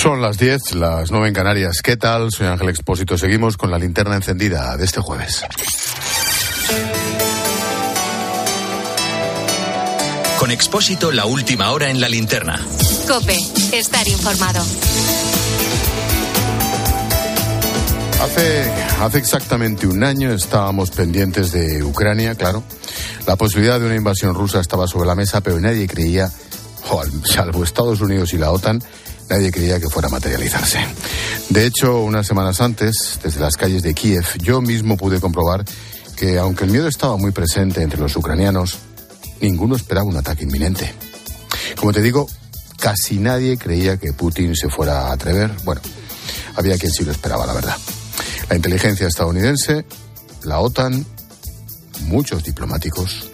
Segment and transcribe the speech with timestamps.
[0.00, 1.82] Son las 10, las 9 en Canarias.
[1.82, 2.32] ¿Qué tal?
[2.32, 3.18] Soy Ángel Expósito.
[3.18, 5.44] Seguimos con la linterna encendida de este jueves.
[10.38, 12.58] Con Expósito, la última hora en la linterna.
[13.06, 13.36] Cope,
[13.74, 14.64] estar informado.
[18.22, 18.72] Hace,
[19.02, 22.64] hace exactamente un año estábamos pendientes de Ucrania, claro.
[23.26, 26.32] La posibilidad de una invasión rusa estaba sobre la mesa, pero nadie creía,
[26.88, 28.82] o salvo Estados Unidos y la OTAN,
[29.30, 30.78] nadie creía que fuera a materializarse.
[31.48, 35.64] De hecho, unas semanas antes, desde las calles de Kiev, yo mismo pude comprobar
[36.16, 38.78] que, aunque el miedo estaba muy presente entre los ucranianos,
[39.40, 40.92] ninguno esperaba un ataque inminente.
[41.78, 42.28] Como te digo,
[42.78, 45.50] casi nadie creía que Putin se fuera a atrever.
[45.64, 45.80] Bueno,
[46.56, 47.76] había quien sí lo esperaba, la verdad
[48.50, 49.84] la inteligencia estadounidense,
[50.42, 51.06] la OTAN,
[52.02, 53.30] muchos diplomáticos.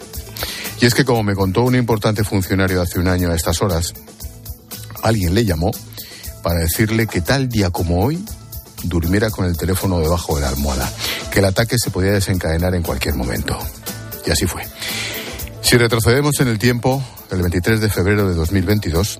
[0.79, 3.95] Y es que, como me contó un importante funcionario hace un año a estas horas,
[5.03, 5.71] alguien le llamó
[6.43, 8.23] para decirle que tal día como hoy
[8.83, 10.89] durmiera con el teléfono debajo de la almohada,
[11.31, 13.57] que el ataque se podía desencadenar en cualquier momento.
[14.25, 14.63] Y así fue.
[15.61, 19.19] Si retrocedemos en el tiempo, el 23 de febrero de 2022,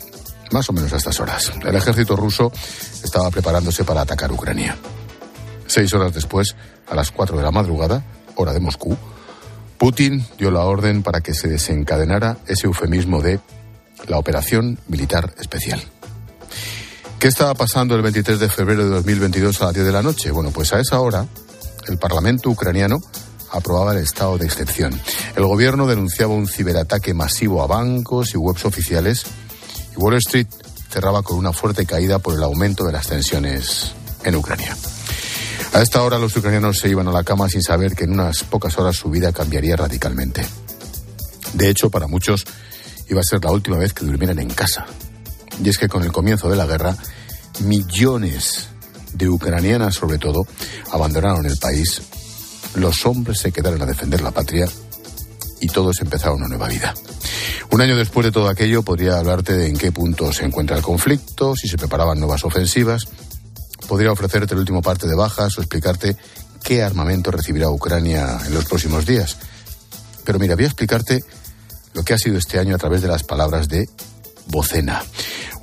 [0.51, 2.51] más o menos a estas horas, el ejército ruso
[3.03, 4.77] estaba preparándose para atacar Ucrania.
[5.65, 6.55] Seis horas después,
[6.87, 8.03] a las cuatro de la madrugada,
[8.35, 8.97] hora de Moscú,
[9.77, 13.39] Putin dio la orden para que se desencadenara ese eufemismo de
[14.07, 15.81] la operación militar especial.
[17.19, 20.31] ¿Qué estaba pasando el 23 de febrero de 2022 a las 10 de la noche?
[20.31, 21.25] Bueno, pues a esa hora,
[21.87, 22.99] el Parlamento ucraniano
[23.51, 24.99] aprobaba el estado de excepción.
[25.35, 29.23] El gobierno denunciaba un ciberataque masivo a bancos y webs oficiales
[29.95, 30.47] y Wall Street
[30.89, 34.75] cerraba con una fuerte caída por el aumento de las tensiones en Ucrania.
[35.73, 38.43] A esta hora los ucranianos se iban a la cama sin saber que en unas
[38.43, 40.45] pocas horas su vida cambiaría radicalmente.
[41.53, 42.45] De hecho, para muchos
[43.09, 44.85] iba a ser la última vez que durmieran en casa.
[45.63, 46.95] Y es que con el comienzo de la guerra,
[47.61, 48.69] millones
[49.13, 50.45] de ucranianas sobre todo
[50.91, 52.01] abandonaron el país,
[52.75, 54.67] los hombres se quedaron a defender la patria
[55.59, 56.93] y todos empezaron una nueva vida.
[57.71, 60.83] Un año después de todo aquello podría hablarte de en qué punto se encuentra el
[60.83, 63.07] conflicto, si se preparaban nuevas ofensivas,
[63.87, 66.15] podría ofrecerte el último parte de bajas o explicarte
[66.63, 69.37] qué armamento recibirá Ucrania en los próximos días.
[70.23, 71.23] Pero mira, voy a explicarte
[71.97, 73.89] lo que ha sido este año a través de las palabras de
[74.45, 75.03] Bocena,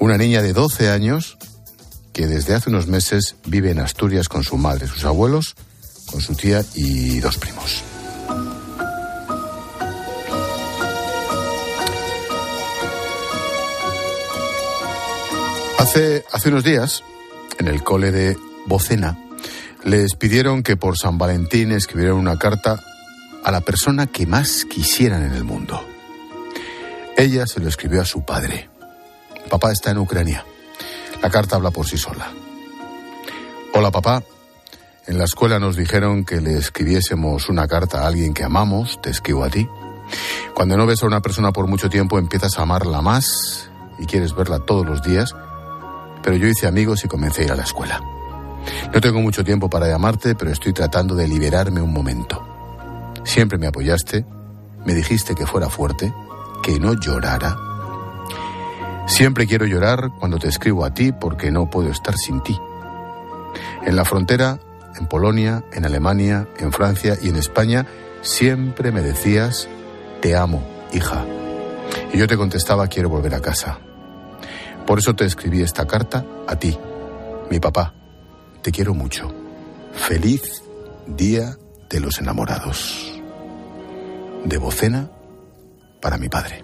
[0.01, 1.39] una niña de 12 años
[2.13, 5.55] que desde hace unos meses vive en Asturias con su madre, sus abuelos,
[6.11, 7.85] con su tía y dos primos.
[15.79, 17.05] Hace, hace unos días
[17.61, 19.17] en el cole de Bocena,
[19.85, 22.83] les pidieron que por San Valentín escribieran una carta
[23.45, 25.94] a la persona que más quisieran en el mundo.
[27.17, 28.69] Ella se lo escribió a su padre.
[29.49, 30.45] Papá está en Ucrania.
[31.23, 32.33] La carta habla por sí sola.
[33.73, 34.23] Hola papá,
[35.07, 39.11] en la escuela nos dijeron que le escribiésemos una carta a alguien que amamos, te
[39.11, 39.69] escribo a ti.
[40.55, 44.35] Cuando no ves a una persona por mucho tiempo empiezas a amarla más y quieres
[44.35, 45.35] verla todos los días
[46.25, 48.01] pero yo hice amigos y comencé a ir a la escuela.
[48.95, 52.43] No tengo mucho tiempo para llamarte, pero estoy tratando de liberarme un momento.
[53.25, 54.25] Siempre me apoyaste,
[54.87, 56.15] me dijiste que fuera fuerte,
[56.65, 57.59] que no llorara.
[59.07, 62.59] Siempre quiero llorar cuando te escribo a ti porque no puedo estar sin ti.
[63.85, 64.59] En la frontera,
[64.99, 67.87] en Polonia, en Alemania, en Francia y en España,
[68.23, 69.69] siempre me decías,
[70.23, 70.63] te amo,
[70.95, 71.27] hija.
[72.15, 73.79] Y yo te contestaba, quiero volver a casa.
[74.87, 76.79] Por eso te escribí esta carta a ti,
[77.51, 77.93] mi papá.
[78.63, 79.31] Te quiero mucho.
[79.93, 80.63] Feliz
[81.07, 81.59] Día
[81.91, 83.21] de los Enamorados.
[84.47, 85.11] De Bocena
[86.05, 86.63] para mi padre.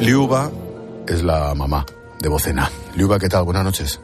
[0.00, 0.52] Liuba
[1.08, 1.84] es la mamá
[2.20, 2.70] de Bocena.
[2.94, 3.42] Liuba, ¿qué tal?
[3.42, 3.98] Buenas noches.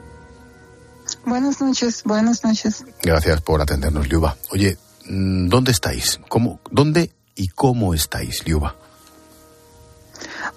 [1.24, 2.84] Buenas noches, buenas noches.
[3.02, 4.36] Gracias por atendernos, Liuba.
[4.50, 6.18] Oye, mm, ¿dónde estáis?
[6.28, 8.74] ¿Cómo, ¿Dónde y cómo estáis, Liuba?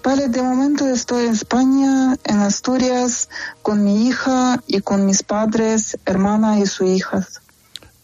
[0.02, 3.28] Vale, de momento estoy en España, en Asturias,
[3.62, 7.40] con mi hija y con mis padres, hermana y sus hijas.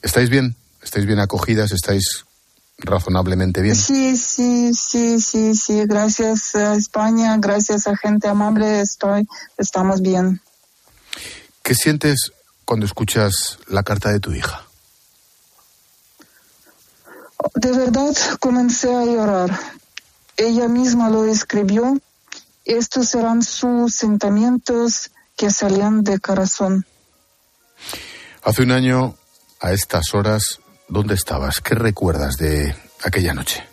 [0.00, 0.54] ¿Estáis bien?
[0.84, 1.72] ¿Estáis bien acogidas?
[1.72, 2.26] ¿Estáis
[2.78, 3.74] razonablemente bien?
[3.74, 5.86] Sí, sí, sí, sí, sí.
[5.86, 9.26] Gracias a España, gracias a gente amable, estoy,
[9.56, 10.42] estamos bien.
[11.62, 12.32] ¿Qué sientes
[12.66, 14.66] cuando escuchas la carta de tu hija?
[17.54, 19.58] De verdad comencé a llorar.
[20.36, 21.98] Ella misma lo escribió.
[22.66, 26.86] Estos serán sus sentimientos que salían de corazón.
[28.42, 29.16] Hace un año,
[29.60, 31.60] a estas horas, ¿dónde estabas?
[31.60, 33.64] ¿Qué recuerdas de aquella noche?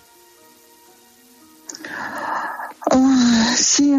[2.89, 3.95] Ah, sí,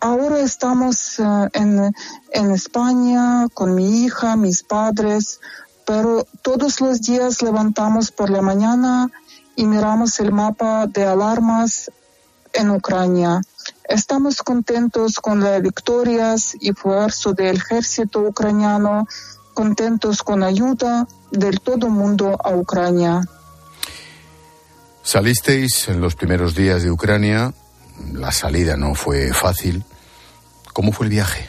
[0.00, 1.94] ahora estamos eh, en,
[2.32, 5.40] en España con mi hija, mis padres,
[5.86, 9.10] pero todos los días levantamos por la mañana
[9.56, 11.90] y miramos el mapa de alarmas
[12.52, 13.40] en Ucrania.
[13.88, 19.06] Estamos contentos con las victorias y esfuerzo del ejército ucraniano,
[19.54, 23.22] contentos con ayuda del todo mundo a Ucrania.
[25.02, 27.52] Salisteis en los primeros días de Ucrania,
[28.12, 29.84] la salida no fue fácil.
[30.72, 31.48] ¿Cómo fue el viaje?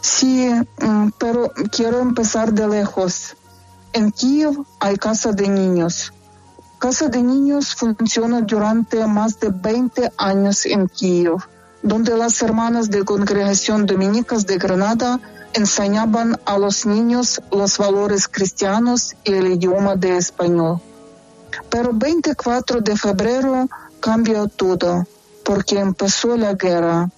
[0.00, 0.50] Sí,
[0.80, 3.36] mm, pero quiero empezar de lejos.
[3.92, 6.12] En Kiev hay casa de niños.
[6.78, 11.38] Casa de Niños funciona durante más de 20 años en Kiev,
[11.82, 15.18] donde las hermanas de Congregación Dominicas de Granada
[15.54, 20.80] enseñaban a los niños los valores cristianos y el idioma de español.
[21.70, 23.68] Pero 24 de febrero
[24.00, 25.06] cambió todo,
[25.44, 27.10] porque empezó la guerra.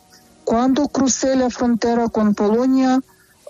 [0.44, 3.00] Cuando crucé la frontera con Polonia,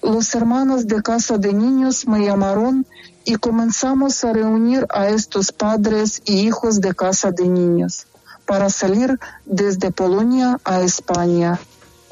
[0.03, 2.87] los hermanos de Casa de Niños me llamaron
[3.25, 8.07] y comenzamos a reunir a estos padres y hijos de casa de niños
[8.47, 11.61] para salir desde Polonia a España.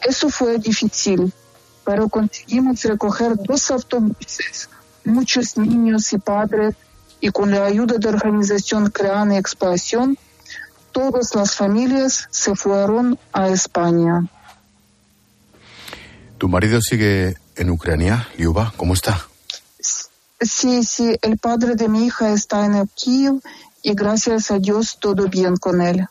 [0.07, 1.33] Eso fue difícil,
[1.89, 4.69] pero conseguimos recoger dos autobuses,
[5.07, 6.75] muchos niños y padres,
[7.19, 10.19] y con la ayuda de la organización Creana Expansión,
[10.93, 14.29] todas las familias se fueron a España.
[16.37, 18.75] ¿Tu marido sigue en Ucrania, Liuba?
[18.77, 19.27] ¿Cómo está?
[19.81, 23.41] Sí, sí, el padre de mi hija está en el Kiev
[23.83, 26.07] y gracias a Dios todo bien con él.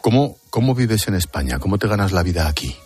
[0.00, 1.58] ¿Cómo, ¿Cómo vives en España?
[1.58, 2.76] ¿Cómo te ganas la vida aquí?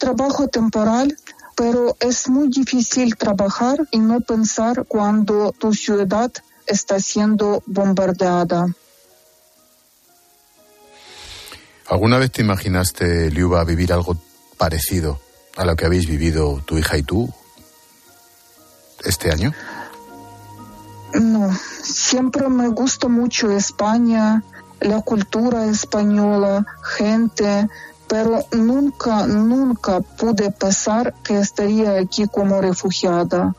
[0.00, 1.16] Trabajo temporal,
[1.54, 6.32] pero es muy difícil trabajar y no pensar cuando tu ciudad
[6.66, 8.66] está siendo bombardeada.
[11.86, 14.16] ¿Alguna vez te imaginaste, Liuba, vivir algo
[14.56, 15.20] parecido
[15.56, 17.28] a lo que habéis vivido tu hija y tú
[19.04, 19.52] este año?
[21.14, 21.50] No,
[21.82, 24.42] siempre me gusta mucho España,
[24.80, 26.64] la cultura española,
[26.96, 27.68] gente,
[28.10, 33.54] pero nunca, nunca pude pensar que estaría aquí como refugiada.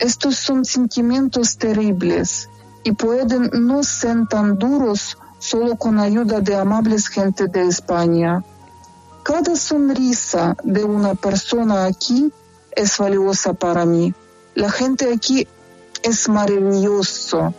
[0.00, 2.48] Estos son sentimientos terribles
[2.82, 8.42] y pueden no ser tan duros solo con ayuda de amables gente de España.
[9.22, 12.32] Cada sonrisa de una persona aquí
[12.72, 14.12] es valiosa para mí.
[14.56, 15.46] La gente aquí
[16.02, 17.54] es maravilloso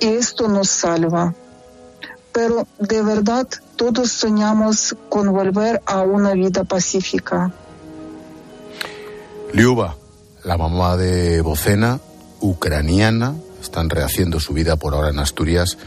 [0.00, 1.34] y esto nos salva.
[2.32, 3.46] Pero de verdad
[3.82, 7.50] todos soñamos con volver a una vida pacífica.
[9.52, 9.96] Liuba,
[10.44, 11.98] la mamá de Bocena,
[12.40, 15.78] ucraniana, están rehaciendo su vida por ahora en Asturias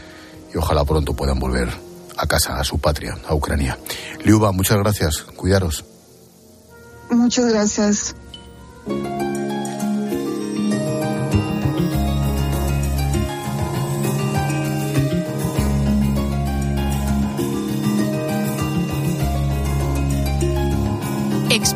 [0.52, 1.70] y ojalá pronto puedan volver
[2.18, 3.78] a casa, a su patria, a Ucrania.
[4.24, 5.22] Liuba, muchas gracias.
[5.34, 5.86] Cuidaros.
[7.10, 8.14] Muchas gracias.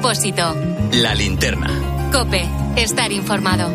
[0.01, 0.57] Expósito.
[0.93, 2.09] La linterna.
[2.11, 2.49] Cope.
[2.75, 3.69] Estar informado.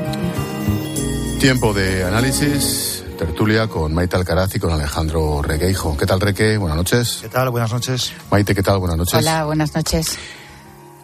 [1.39, 5.95] Tiempo de análisis tertulia con Maite Alcaraz y con Alejandro Regueijo.
[5.95, 6.57] ¿Qué tal, Reque?
[6.57, 7.19] Buenas noches.
[7.21, 7.51] ¿Qué tal?
[7.51, 8.11] Buenas noches.
[8.31, 8.79] Maite, ¿qué tal?
[8.79, 9.13] Buenas noches.
[9.13, 10.17] Hola, buenas noches.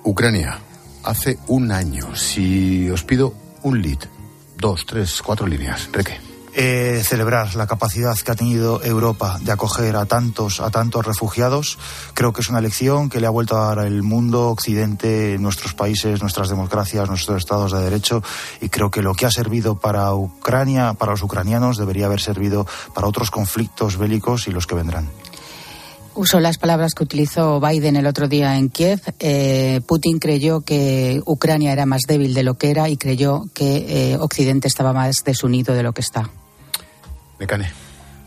[0.03, 0.57] Ucrania,
[1.03, 2.15] hace un año.
[2.15, 3.99] Si os pido un lead,
[4.57, 5.87] dos, tres, cuatro líneas.
[5.91, 11.05] Reque eh, celebrar la capacidad que ha tenido Europa de acoger a tantos, a tantos
[11.05, 11.77] refugiados.
[12.13, 15.73] Creo que es una lección que le ha vuelto a dar el mundo, Occidente, nuestros
[15.73, 18.21] países, nuestras democracias, nuestros estados de derecho.
[18.59, 22.67] Y creo que lo que ha servido para Ucrania, para los ucranianos, debería haber servido
[22.93, 25.09] para otros conflictos bélicos y los que vendrán.
[26.13, 28.99] Uso las palabras que utilizó Biden el otro día en Kiev.
[29.19, 34.11] Eh, Putin creyó que Ucrania era más débil de lo que era y creyó que
[34.11, 36.29] eh, Occidente estaba más desunido de lo que está.
[37.41, 37.80] Mecane.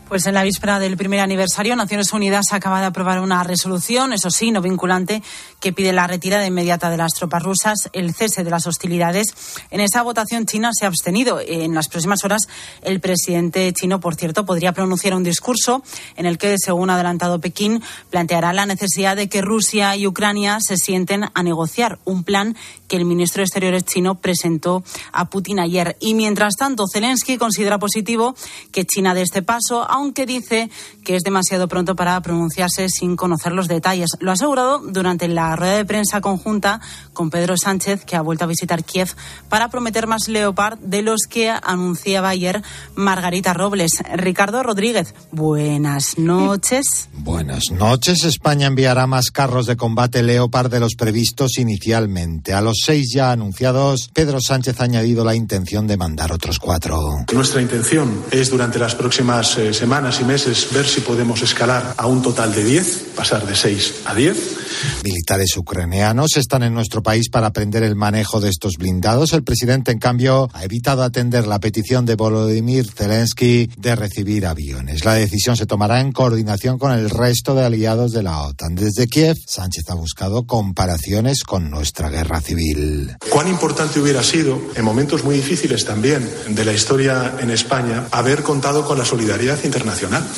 [0.07, 4.29] Pues en la víspera del primer aniversario, Naciones Unidas acaba de aprobar una resolución, eso
[4.29, 5.23] sí, no vinculante,
[5.59, 9.33] que pide la retirada inmediata de las tropas rusas, el cese de las hostilidades.
[9.71, 11.39] En esa votación, China se ha abstenido.
[11.43, 12.47] En las próximas horas,
[12.83, 15.81] el presidente chino, por cierto, podría pronunciar un discurso
[16.15, 17.81] en el que, según ha adelantado Pekín,
[18.11, 22.55] planteará la necesidad de que Rusia y Ucrania se sienten a negociar un plan
[22.87, 25.97] que el ministro de Exteriores chino presentó a Putin ayer.
[25.99, 28.35] Y mientras tanto, Zelensky considera positivo
[28.71, 30.69] que China dé este paso, aunque dice
[31.05, 34.09] que es demasiado pronto para pronunciarse sin conocer los detalles.
[34.19, 36.81] Lo ha asegurado durante la rueda de prensa conjunta
[37.13, 39.15] con Pedro Sánchez, que ha vuelto a visitar Kiev
[39.47, 42.61] para prometer más Leopard de los que anunciaba ayer
[42.95, 43.91] Margarita Robles.
[44.15, 47.07] Ricardo Rodríguez, buenas noches.
[47.13, 48.25] Buenas noches.
[48.25, 52.53] España enviará más carros de combate Leopard de los previstos inicialmente.
[52.53, 56.99] A los seis ya anunciados, Pedro Sánchez ha añadido la intención de mandar otros cuatro.
[57.31, 62.07] Nuestra intención es durante las próximas eh, semanas y meses ver si podemos escalar a
[62.07, 64.57] un total de 10, pasar de 6 a 10.
[65.03, 69.33] Militares ucranianos están en nuestro país para aprender el manejo de estos blindados.
[69.33, 75.05] El presidente, en cambio, ha evitado atender la petición de Volodymyr Zelensky de recibir aviones.
[75.05, 78.73] La decisión se tomará en coordinación con el resto de aliados de la OTAN.
[78.73, 83.15] Desde Kiev, Sánchez ha buscado comparaciones con nuestra guerra civil.
[83.29, 88.41] Cuán importante hubiera sido, en momentos muy difíciles también de la historia en España, haber
[88.41, 89.74] contado con la solidaridad internacional,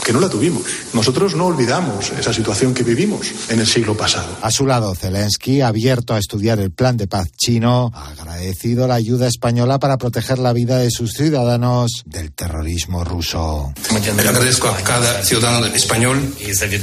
[0.03, 0.63] que no la tuvimos.
[0.93, 4.35] Nosotros no olvidamos esa situación que vivimos en el siglo pasado.
[4.41, 8.95] A su lado, Zelensky, abierto a estudiar el plan de paz chino, ha agradecido la
[8.95, 13.73] ayuda española para proteger la vida de sus ciudadanos del terrorismo ruso.
[13.91, 16.33] Le agradezco a cada ciudadano español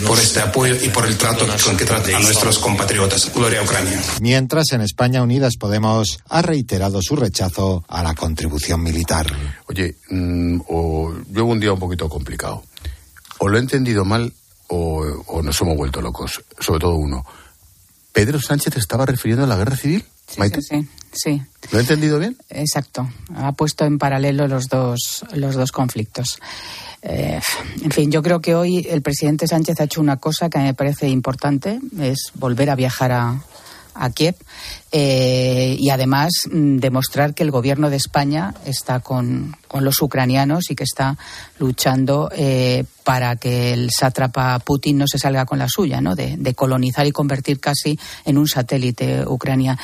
[0.06, 3.32] por este apoyo y por el trato con que trata a nuestros compatriotas.
[3.34, 4.00] Gloria a Ucrania.
[4.20, 9.26] Mientras, en España Unidas Podemos ha reiterado su rechazo a la contribución militar.
[9.66, 12.44] Oye, mm, o llevo un día un poquito complicado.
[13.39, 14.33] O lo he entendido mal
[14.69, 16.43] o, o nos hemos vuelto locos.
[16.59, 17.25] Sobre todo uno.
[18.13, 20.05] ¿Pedro Sánchez estaba refiriendo a la guerra civil?
[20.29, 20.63] Sí, Maite?
[20.63, 21.71] sí, sí, sí.
[21.73, 22.37] ¿Lo he entendido bien?
[22.49, 23.09] Exacto.
[23.35, 26.39] Ha puesto en paralelo los dos, los dos conflictos.
[27.03, 27.41] Eh,
[27.83, 30.61] en fin, yo creo que hoy el presidente Sánchez ha hecho una cosa que a
[30.63, 33.43] mí me parece importante, es volver a viajar a,
[33.95, 34.37] a Kiev
[34.93, 40.71] eh, y además mm, demostrar que el gobierno de España está con, con los ucranianos
[40.71, 41.17] y que está
[41.59, 46.15] luchando eh, para que el sátrapa Putin no se salga con la suya, ¿no?
[46.15, 49.79] De, colonizar y convertir casi en un satélite Ucrania.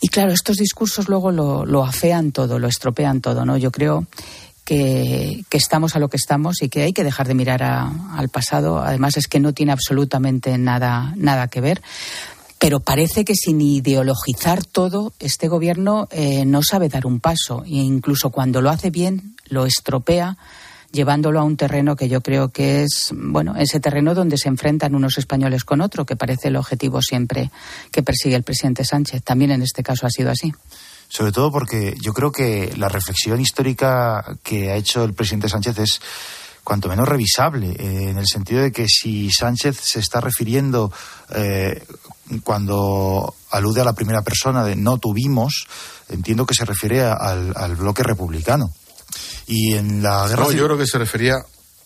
[0.00, 3.56] Y claro, estos discursos luego lo, lo afean todo, lo estropean todo, ¿no?
[3.56, 4.06] Yo creo
[4.64, 7.90] que, que, estamos a lo que estamos y que hay que dejar de mirar a,
[8.16, 8.80] al pasado.
[8.80, 11.80] Además es que no tiene absolutamente nada, nada que ver.
[12.58, 17.76] Pero parece que sin ideologizar todo, este gobierno eh, no sabe dar un paso e
[17.76, 20.36] incluso cuando lo hace bien, lo estropea
[20.90, 24.94] llevándolo a un terreno que yo creo que es, bueno, ese terreno donde se enfrentan
[24.94, 27.50] unos españoles con otro, que parece el objetivo siempre
[27.92, 29.22] que persigue el presidente Sánchez.
[29.22, 30.52] También en este caso ha sido así
[31.08, 35.78] sobre todo porque yo creo que la reflexión histórica que ha hecho el presidente Sánchez
[35.78, 36.00] es
[36.62, 40.92] cuanto menos revisable, eh, en el sentido de que si Sánchez se está refiriendo
[41.34, 41.82] eh,
[42.44, 45.66] cuando alude a la primera persona de no tuvimos,
[46.08, 48.70] entiendo que se refiere al, al bloque republicano.
[49.46, 51.36] Y en la guerra no, yo creo que se refería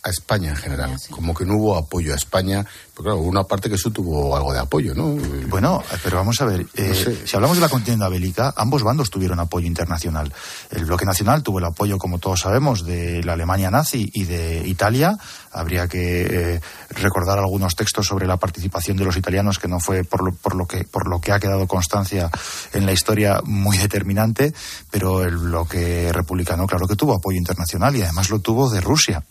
[0.04, 1.12] a España en general, sí.
[1.12, 4.52] como que no hubo apoyo a España, pero claro, una parte que eso tuvo algo
[4.52, 5.16] de apoyo, ¿no?
[5.48, 7.26] Bueno, pero vamos a ver, eh, no sé.
[7.26, 10.32] si hablamos de la contienda bélica, ambos bandos tuvieron apoyo internacional.
[10.70, 14.66] El bloque nacional tuvo el apoyo, como todos sabemos, de la Alemania nazi y de
[14.66, 15.16] Italia.
[15.52, 20.02] Habría que eh, recordar algunos textos sobre la participación de los italianos, que no fue
[20.02, 22.28] por lo, por lo que por lo que ha quedado constancia
[22.72, 24.52] en la historia muy determinante,
[24.90, 29.22] pero el bloque republicano, claro que tuvo apoyo internacional y además lo tuvo de Rusia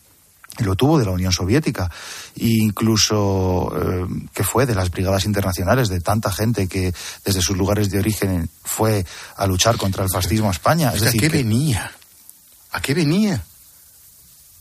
[0.59, 1.89] lo tuvo de la Unión Soviética,
[2.35, 6.93] e incluso eh, que fue de las brigadas internacionales, de tanta gente que
[7.23, 9.05] desde sus lugares de origen fue
[9.37, 10.91] a luchar contra el fascismo a España.
[10.93, 11.37] Es decir, ¿A qué que...
[11.37, 11.91] venía?
[12.71, 13.43] ¿A qué venía?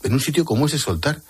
[0.03, 1.21] En un sitio como ese soltar,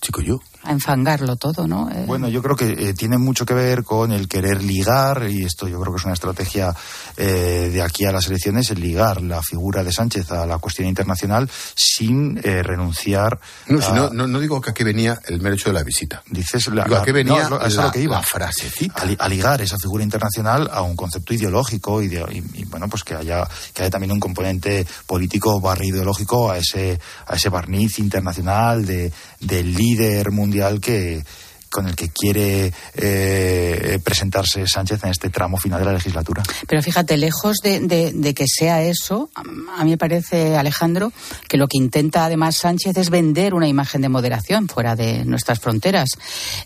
[0.00, 0.40] chico yo.
[0.68, 1.88] A enfangarlo todo, ¿no?
[1.90, 2.04] Eh...
[2.06, 5.66] Bueno, yo creo que eh, tiene mucho que ver con el querer ligar, y esto
[5.66, 6.74] yo creo que es una estrategia
[7.16, 10.86] eh, de aquí a las elecciones, el ligar la figura de Sánchez a la cuestión
[10.86, 13.40] internacional sin eh, renunciar.
[13.68, 13.82] No, a...
[13.82, 16.22] si no, no, no, digo que aquí venía el mero hecho de la visita.
[16.28, 18.16] Dices la, digo, a qué venía no, la, lo que iba.
[18.16, 19.04] la frasecita.
[19.04, 22.90] A, a, ligar esa figura internacional a un concepto ideológico y, de, y, y, bueno,
[22.90, 27.48] pues que haya, que haya también un componente político barra ideológico a ese, a ese
[27.48, 29.10] barniz internacional de,
[29.40, 31.24] del líder mundial que,
[31.70, 36.42] con el que quiere eh, presentarse Sánchez en este tramo final de la legislatura.
[36.66, 41.12] Pero fíjate, lejos de, de, de, que sea eso, a mí me parece, Alejandro,
[41.48, 45.60] que lo que intenta además Sánchez es vender una imagen de moderación fuera de nuestras
[45.60, 46.08] fronteras.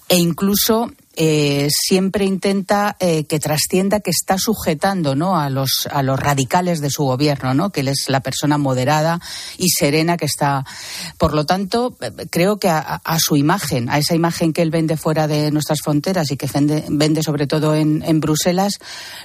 [0.09, 5.39] E incluso eh, siempre intenta eh, que trascienda que está sujetando ¿no?
[5.39, 7.71] a, los, a los radicales de su gobierno, ¿no?
[7.71, 9.21] que él es la persona moderada
[9.59, 10.65] y serena que está.
[11.19, 11.97] Por lo tanto,
[12.31, 15.81] creo que a, a su imagen, a esa imagen que él vende fuera de nuestras
[15.83, 18.79] fronteras y que vende, vende sobre todo en, en Bruselas,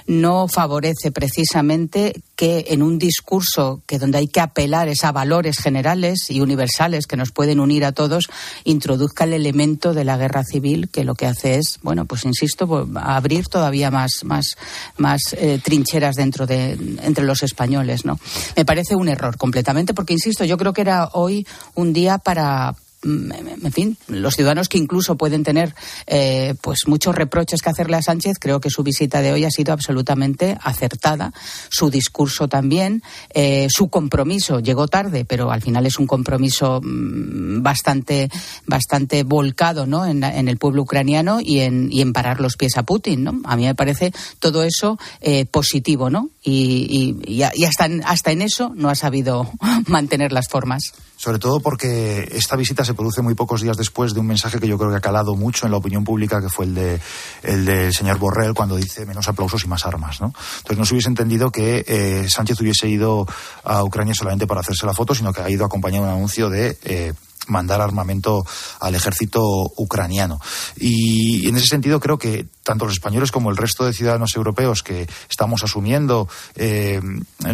[0.06, 5.58] no favorece precisamente que en un discurso que donde hay que apelar es a valores
[5.58, 8.28] generales y universales que nos pueden unir a todos,
[8.64, 12.88] introduzca el elemento de la guerra civil que lo que hace es, bueno, pues insisto,
[12.96, 14.56] abrir todavía más, más,
[14.96, 18.18] más eh, trincheras dentro de entre los españoles, ¿no?
[18.56, 22.74] Me parece un error completamente porque insisto, yo creo que era hoy un día para
[23.04, 25.74] en fin, los ciudadanos que incluso pueden tener
[26.06, 29.50] eh, pues muchos reproches que hacerle a Sánchez, creo que su visita de hoy ha
[29.50, 31.32] sido absolutamente acertada.
[31.68, 33.02] Su discurso también,
[33.32, 38.30] eh, su compromiso llegó tarde, pero al final es un compromiso mm, bastante,
[38.66, 40.04] bastante volcado, ¿no?
[40.04, 43.40] En, el pueblo ucraniano y en, en parar los pies a Putin, ¿no?
[43.44, 46.30] A mí me parece todo eso eh, positivo, ¿no?
[46.42, 49.50] Y, y, y hasta, en, hasta en eso no ha sabido
[49.86, 54.20] mantener las formas sobre todo porque esta visita se produce muy pocos días después de
[54.20, 56.64] un mensaje que yo creo que ha calado mucho en la opinión pública, que fue
[56.66, 57.00] el de
[57.42, 60.28] el del señor Borrell cuando dice menos aplausos y más armas, ¿no?
[60.58, 63.26] Entonces no se hubiese entendido que eh, Sánchez hubiese ido
[63.64, 66.78] a Ucrania solamente para hacerse la foto, sino que ha ido acompañado un anuncio de
[66.84, 67.12] eh,
[67.48, 68.44] mandar armamento
[68.78, 69.42] al ejército
[69.76, 70.40] ucraniano.
[70.76, 74.82] Y en ese sentido creo que tanto los españoles como el resto de ciudadanos europeos
[74.82, 77.00] que estamos asumiendo eh,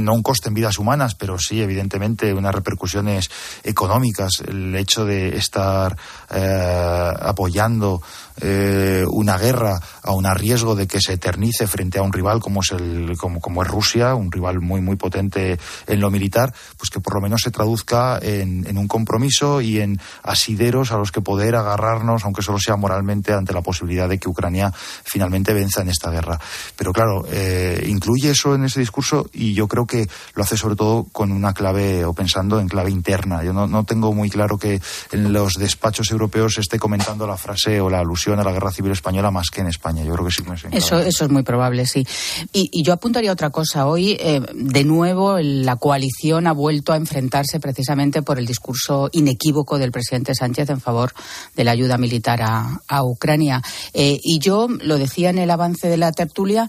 [0.01, 3.31] no un coste en vidas humanas, pero sí evidentemente unas repercusiones
[3.63, 5.97] económicas, el hecho de estar
[6.35, 8.03] eh, apoyando
[8.41, 12.63] eh, una guerra a un riesgo de que se eternice frente a un rival como
[12.63, 16.91] es el como, como es Rusia, un rival muy muy potente en lo militar, pues
[16.91, 21.13] que por lo menos se traduzca en, en un compromiso y en asideros a los
[21.13, 24.73] que poder agarrarnos, aunque solo sea moralmente, ante la posibilidad de que Ucrania
[25.05, 26.41] finalmente venza en esta guerra.
[26.77, 30.77] Pero claro, eh, incluye eso en ese discurso y yo creo que lo hace sobre
[30.77, 33.45] todo con una clave o pensando en clave interna.
[33.45, 34.81] Yo no, no tengo muy claro que
[35.13, 38.73] en los despachos europeos se esté comentando la frase o la alusión a la guerra
[38.73, 40.03] civil española más que en España.
[40.05, 42.07] Yo creo que sí me eso, eso es muy probable, sí.
[42.53, 43.87] Y, y yo apuntaría otra cosa.
[43.87, 49.79] Hoy, eh, de nuevo, la coalición ha vuelto a enfrentarse precisamente por el discurso inequívoco
[49.79, 51.13] del presidente Sánchez en favor
[51.55, 53.63] de la ayuda militar a, a Ucrania.
[53.93, 56.69] Eh, y yo lo decía en el avance de la tertulia,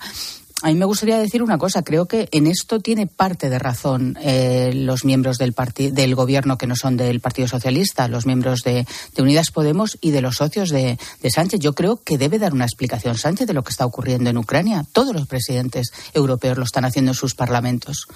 [0.61, 1.83] a mí me gustaría decir una cosa.
[1.83, 5.53] Creo que en esto tiene parte de razón eh, los miembros del,
[5.91, 10.11] del gobierno que no son del Partido Socialista, los miembros de, de Unidas Podemos y
[10.11, 11.59] de los socios de, de, Sánchez.
[11.59, 14.85] Yo creo que debe dar una explicación Sánchez de lo que está ocurriendo en Ucrania.
[14.91, 18.07] Todos los presidentes europeos lo están haciendo en sus parlamentos.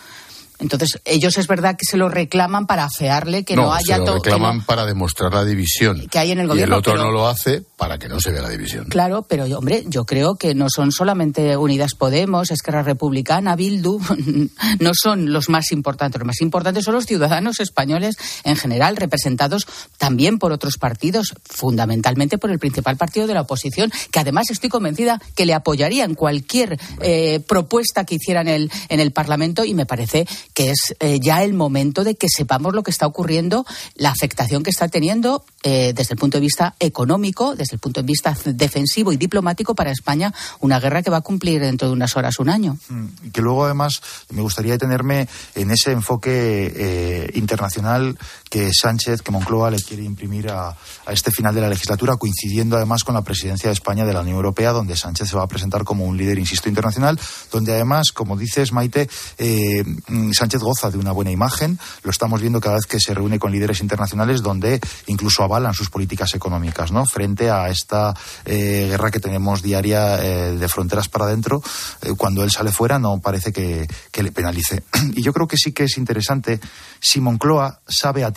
[0.60, 4.06] Entonces, ellos es verdad que se lo reclaman para afearle que no, haya todo.
[4.06, 6.08] Se lo reclaman para demostrar la división.
[6.12, 6.76] Que hay en el gobierno.
[6.76, 8.86] Y el otro no lo hace para que no se vea la división.
[8.86, 14.00] Claro, pero hombre, yo creo que no son solamente Unidas Podemos, Esquerra Republicana, Bildu,
[14.80, 16.19] no son los más importantes.
[16.19, 19.65] Los más importantes son los ciudadanos españoles en general, representados
[19.98, 24.69] también por otros partidos, fundamentalmente por el principal partido de la oposición, que además estoy
[24.69, 29.74] convencida que le apoyarían cualquier eh, propuesta que hiciera en el, en el Parlamento y
[29.74, 30.28] me parece
[30.60, 34.62] que es eh, ya el momento de que sepamos lo que está ocurriendo, la afectación
[34.62, 38.36] que está teniendo eh, desde el punto de vista económico, desde el punto de vista
[38.45, 42.39] defensivo y diplomático para España, una guerra que va a cumplir dentro de unas horas
[42.39, 42.78] un año.
[42.88, 48.17] Mm, y que luego, además, me gustaría detenerme en ese enfoque eh, internacional
[48.50, 52.78] que Sánchez, que Moncloa le quiere imprimir a, a, este final de la legislatura, coincidiendo
[52.78, 55.48] además con la presidencia de España de la Unión Europea, donde Sánchez se va a
[55.48, 57.19] presentar como un líder, insisto, internacional,
[57.52, 59.84] donde además, como dices, Maite, eh,
[60.32, 63.52] Sánchez goza de una buena imagen, lo estamos viendo cada vez que se reúne con
[63.52, 67.06] líderes internacionales, donde incluso avalan sus políticas económicas, ¿no?
[67.06, 71.62] Frente a esta eh, guerra que tenemos diaria eh, de fronteras para adentro,
[72.02, 74.84] eh, cuando él sale fuera no parece que, que le penalice.
[75.16, 76.60] y yo creo que sí que es interesante
[77.00, 78.32] si Moncloa sabe a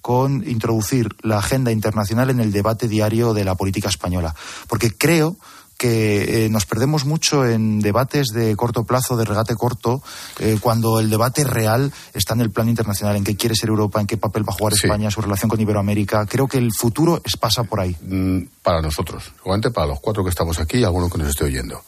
[0.00, 4.34] con introducir la agenda internacional en el debate diario de la política española.
[4.66, 5.36] Porque creo
[5.78, 10.02] que eh, nos perdemos mucho en debates de corto plazo, de regate corto,
[10.40, 14.00] eh, cuando el debate real está en el plano internacional, en qué quiere ser Europa,
[14.00, 14.86] en qué papel va a jugar sí.
[14.86, 16.26] España, su relación con Iberoamérica.
[16.26, 17.96] Creo que el futuro es, pasa por ahí.
[18.02, 21.44] Mm, para nosotros, seguramente para los cuatro que estamos aquí y alguno que nos esté
[21.44, 21.80] oyendo.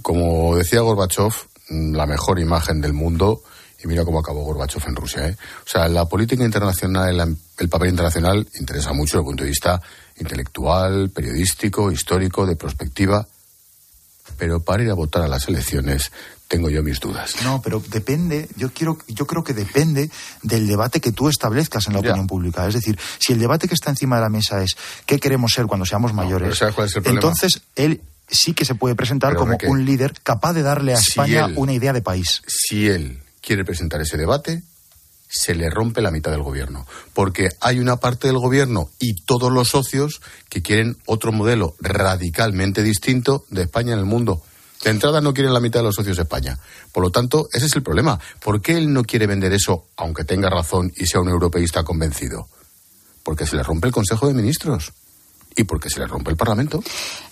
[0.00, 1.32] Como decía Gorbachev,
[1.70, 3.42] mm, la mejor imagen del mundo
[3.82, 5.26] y mira cómo acabó Gorbachev en Rusia.
[5.26, 5.36] ¿eh?
[5.66, 9.50] O sea, la política internacional, el, el papel internacional interesa mucho desde el punto de
[9.50, 9.82] vista
[10.16, 13.26] intelectual, periodístico, histórico, de prospectiva.
[14.38, 16.10] Pero para ir a votar a las elecciones
[16.48, 17.34] tengo yo mis dudas.
[17.42, 20.10] No, pero depende, yo quiero, yo creo que depende
[20.42, 22.26] del debate que tú establezcas en la opinión ya.
[22.26, 22.66] pública.
[22.66, 25.66] Es decir, si el debate que está encima de la mesa es qué queremos ser
[25.66, 30.14] cuando seamos mayores, no, entonces él sí que se puede presentar Pero como un líder
[30.22, 32.42] capaz de darle a Si España él- una idea de país.
[32.46, 34.62] si él quiere presentar ese debate,
[35.34, 36.86] se le rompe la mitad del gobierno.
[37.12, 42.82] Porque hay una parte del gobierno y todos los socios que quieren otro modelo radicalmente
[42.82, 44.42] distinto de España en el mundo.
[44.84, 46.58] De entrada no quiere la mitad de los socios de España.
[46.92, 48.20] Por lo tanto, ese es el problema.
[48.40, 52.48] ¿Por qué él no quiere vender eso, aunque tenga razón y sea un europeísta convencido?
[53.22, 54.92] Porque se le rompe el Consejo de Ministros
[55.56, 56.82] y porque se le rompe el Parlamento.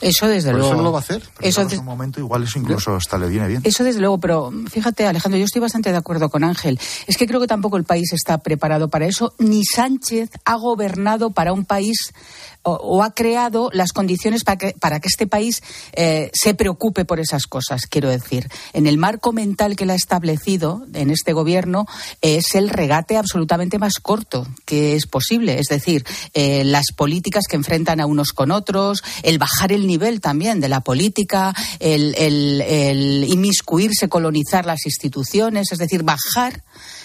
[0.01, 0.69] Eso desde Por luego.
[0.73, 1.23] eso no lo va a hacer.
[1.41, 3.61] Eso, en un momento igual eso incluso hasta le viene bien.
[3.65, 6.79] Eso desde luego, pero fíjate Alejandro, yo estoy bastante de acuerdo con Ángel.
[7.07, 11.31] Es que creo que tampoco el país está preparado para eso, ni Sánchez ha gobernado
[11.31, 12.13] para un país
[12.63, 17.21] o, ha creado las condiciones para que, para que este país eh, se preocupe por
[17.21, 18.49] esas cosas, quiero decir.
[18.73, 21.87] En el marco mental que él ha establecido en este gobierno
[22.21, 25.59] es el regate absolutamente más corto que es posible.
[25.59, 30.21] Es decir, eh, las políticas que enfrentan a unos con otros, el bajar el nivel
[30.21, 36.63] también de la política, el, el, el inmiscuirse, colonizar las instituciones, es decir, bajar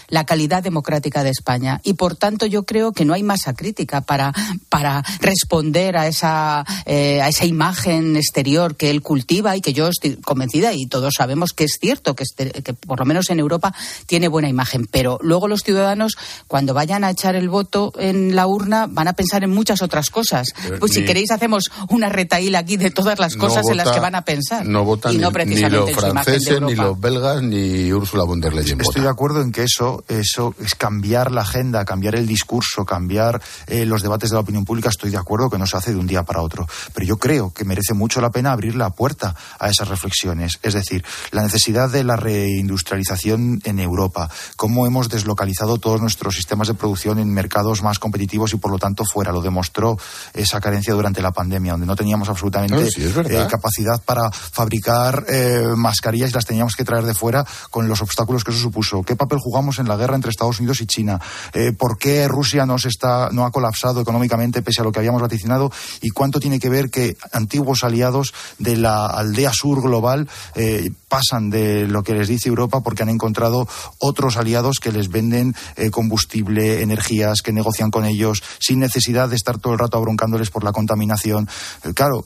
[0.08, 1.82] la calidad democrática de España.
[1.84, 4.34] Y por tanto yo creo que no hay masa crítica para,
[4.70, 9.88] para responder a esa, eh, a esa imagen exterior que él cultiva y que yo
[9.90, 13.40] estoy convencida y todos sabemos que es cierto, que, este, que por lo menos en
[13.40, 13.74] Europa
[14.06, 14.88] tiene buena imagen.
[14.90, 16.18] Pero luego los ciudadanos,
[16.48, 20.10] cuando vayan a echar el voto en la urna, van a pensar en muchas otras
[20.10, 20.48] cosas.
[20.64, 23.78] Pero Pues si ni- queréis hacemos una retaíla aquí de todas las cosas No en
[23.78, 24.66] las que van a pensar.
[24.66, 27.92] No votan y no ni, ni precisamente los imagen de franceses, ni los belgas, ni
[27.92, 31.86] Úrsula von der Leyen Estoy de acuerdo en que eso, eso es cambiar la agenda,
[31.86, 34.90] cambiar el discurso, cambiar eh, los debates de la opinión pública.
[34.90, 36.68] Estoy de acuerdo que no se hace de un día para otro.
[36.94, 40.60] Pero yo creo que merece mucho la pena abrir la puerta a esas reflexiones.
[40.62, 46.68] Es decir, la necesidad de la reindustrialización en Europa, cómo hemos deslocalizado todos nuestros sistemas
[46.68, 49.32] de producción en mercados más competitivos y por lo tanto fuera.
[49.32, 49.98] Lo demostró
[50.34, 55.26] esa carencia durante la pandemia, donde no teníamos absolutamente No, sí, eh, capacidad para fabricar
[55.30, 59.04] eh, mascarillas y las teníamos que traer de fuera con los obstáculos que eso supuso.
[59.04, 61.20] ¿Qué papel jugamos en la guerra entre Estados Unidos y China?
[61.54, 65.00] Eh, ¿Por qué Rusia no, se está, no ha colapsado económicamente pese a lo que
[65.00, 65.72] habíamos vaticinado?
[66.02, 71.50] ¿Y cuánto tiene que ver que antiguos aliados de la aldea sur global eh, pasan
[71.50, 73.68] de lo que les dice Europa porque han encontrado
[74.00, 79.36] otros aliados que les venden eh, combustible, energías, que negocian con ellos sin necesidad de
[79.36, 81.48] estar todo el rato abroncándoles por la contaminación?
[81.94, 82.26] Claro,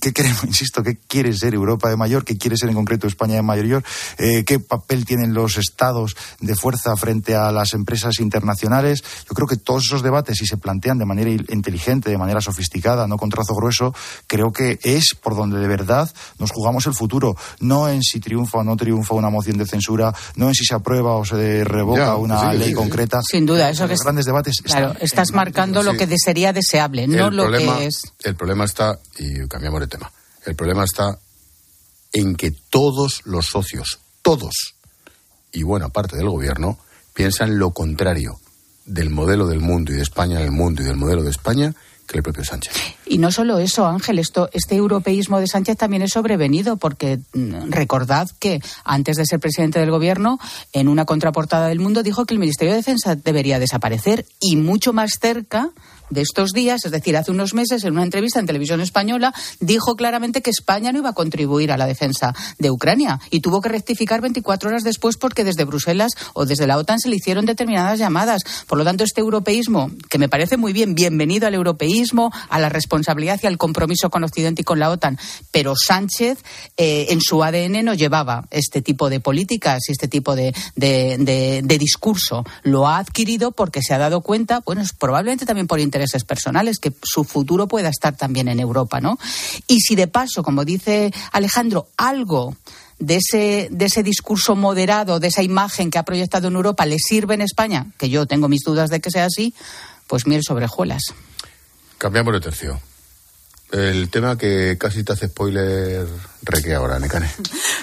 [0.00, 0.44] ¿Qué queremos?
[0.44, 2.24] Insisto, ¿qué quiere ser Europa de mayor?
[2.24, 3.82] ¿Qué quiere ser en concreto España de mayor?
[4.18, 9.02] Eh, ¿Qué papel tienen los estados de fuerza frente a las empresas internacionales?
[9.28, 13.06] Yo creo que todos esos debates, si se plantean de manera inteligente, de manera sofisticada,
[13.06, 13.94] no con trazo grueso,
[14.26, 17.36] creo que es por donde de verdad nos jugamos el futuro.
[17.60, 20.74] No en si triunfa o no triunfa una moción de censura, no en si se
[20.74, 22.74] aprueba o se revoca Ya, una sí, ley sí.
[22.74, 23.20] concreta.
[23.22, 24.56] Sin duda, eso que los es- grandes debates.
[24.62, 28.02] Claro, están estás en- marcando lo que sería deseable, no el lo problema, que es.
[28.24, 30.12] El problema está, y cambiamos de tema,
[30.46, 31.18] el problema está
[32.12, 34.74] en que todos los socios, todos,
[35.52, 36.78] y buena parte del gobierno,
[37.14, 38.40] piensan lo contrario
[38.84, 41.74] del modelo del mundo y de España en el mundo y del modelo de España
[42.06, 42.72] que el propio Sánchez.
[43.06, 47.70] Y no solo eso, Ángel, esto, este europeísmo de Sánchez también es sobrevenido, porque mm,
[47.70, 50.38] recordad que antes de ser presidente del gobierno,
[50.72, 54.92] en una contraportada del mundo dijo que el Ministerio de Defensa debería desaparecer y mucho
[54.92, 55.70] más cerca
[56.12, 59.96] de estos días, es decir, hace unos meses, en una entrevista en televisión española, dijo
[59.96, 63.68] claramente que España no iba a contribuir a la defensa de Ucrania y tuvo que
[63.68, 67.98] rectificar 24 horas después porque desde Bruselas o desde la OTAN se le hicieron determinadas
[67.98, 68.42] llamadas.
[68.66, 72.68] Por lo tanto, este europeísmo, que me parece muy bien, bienvenido al europeísmo, a la
[72.68, 75.18] responsabilidad y al compromiso con Occidente y con la OTAN,
[75.50, 76.38] pero Sánchez
[76.76, 81.62] eh, en su ADN no llevaba este tipo de políticas y este tipo de, de-
[81.78, 82.44] discurso.
[82.62, 86.92] Lo ha adquirido porque se ha dado cuenta, bueno, probablemente también por intereses personales, que
[87.02, 89.18] su futuro pueda estar también en Europa, ¿no?
[89.68, 92.56] Y si de paso, como dice Alejandro, algo
[92.98, 96.96] de ese, de ese discurso moderado, de esa imagen que ha proyectado en Europa, le
[96.98, 99.54] sirve en España, que yo tengo mis dudas de que sea así,
[100.08, 101.02] pues miel sobre hojuelas.
[101.98, 102.80] Cambiamos de tercio.
[103.70, 106.06] El tema que casi te hace spoiler
[106.42, 107.30] reque ahora, Necane.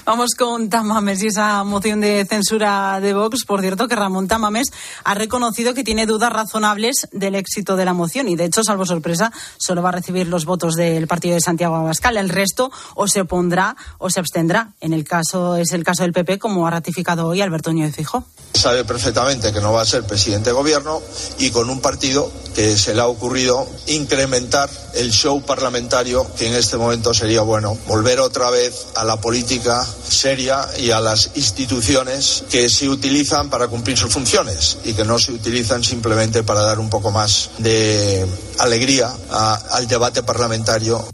[0.06, 3.46] Vamos con Tamames y esa moción de censura de Vox.
[3.46, 4.68] Por cierto, que Ramón Tamames
[5.04, 8.86] ha reconocido que tiene dudas razonables del éxito de la moción y, de hecho, salvo
[8.86, 12.18] sorpresa, solo va a recibir los votos del partido de Santiago Abascal.
[12.18, 14.74] El resto o se opondrá o se abstendrá.
[14.82, 18.26] En el caso es el caso del PP, como ha ratificado hoy Alberto Núñez Fijó.
[18.54, 21.02] Sabe perfectamente que no va a ser presidente de gobierno
[21.38, 26.56] y con un partido que se le ha ocurrido incrementar el show parlamentario que en
[26.56, 32.44] este momento sería bueno volver otra vez a la política seria y a las instituciones
[32.50, 36.80] que se utilizan para cumplir sus funciones y que no se utilizan simplemente para dar
[36.80, 38.26] un poco más de
[38.60, 39.12] alegría
[39.72, 41.06] al debate parlamentario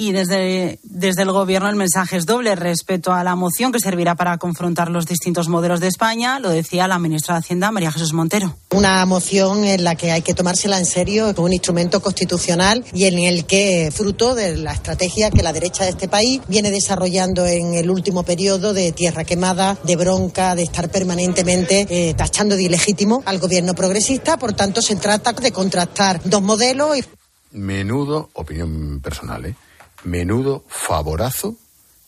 [0.00, 2.54] Y desde, desde el Gobierno el mensaje es doble.
[2.54, 6.88] Respeto a la moción que servirá para confrontar los distintos modelos de España, lo decía
[6.88, 8.56] la ministra de Hacienda, María Jesús Montero.
[8.70, 13.04] Una moción en la que hay que tomársela en serio, como un instrumento constitucional y
[13.04, 17.44] en el que, fruto de la estrategia que la derecha de este país viene desarrollando
[17.44, 22.62] en el último periodo de tierra quemada, de bronca, de estar permanentemente eh, tachando de
[22.62, 24.38] ilegítimo al gobierno progresista.
[24.38, 26.96] Por tanto, se trata de contrastar dos modelos.
[26.96, 27.04] Y...
[27.50, 29.54] Menudo, opinión personal, ¿eh?
[30.04, 31.56] Menudo favorazo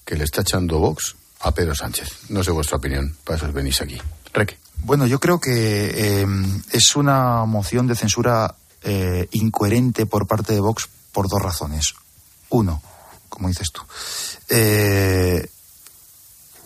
[0.05, 2.31] que le está echando Vox a Pedro Sánchez.
[2.31, 4.01] No sé vuestra opinión, para eso venís aquí.
[4.33, 4.59] Reque.
[4.79, 6.27] Bueno, yo creo que eh,
[6.73, 11.95] es una moción de censura eh, incoherente por parte de Vox por dos razones.
[12.49, 12.83] Uno,
[13.29, 13.83] como dices tú.
[14.49, 15.49] Eh,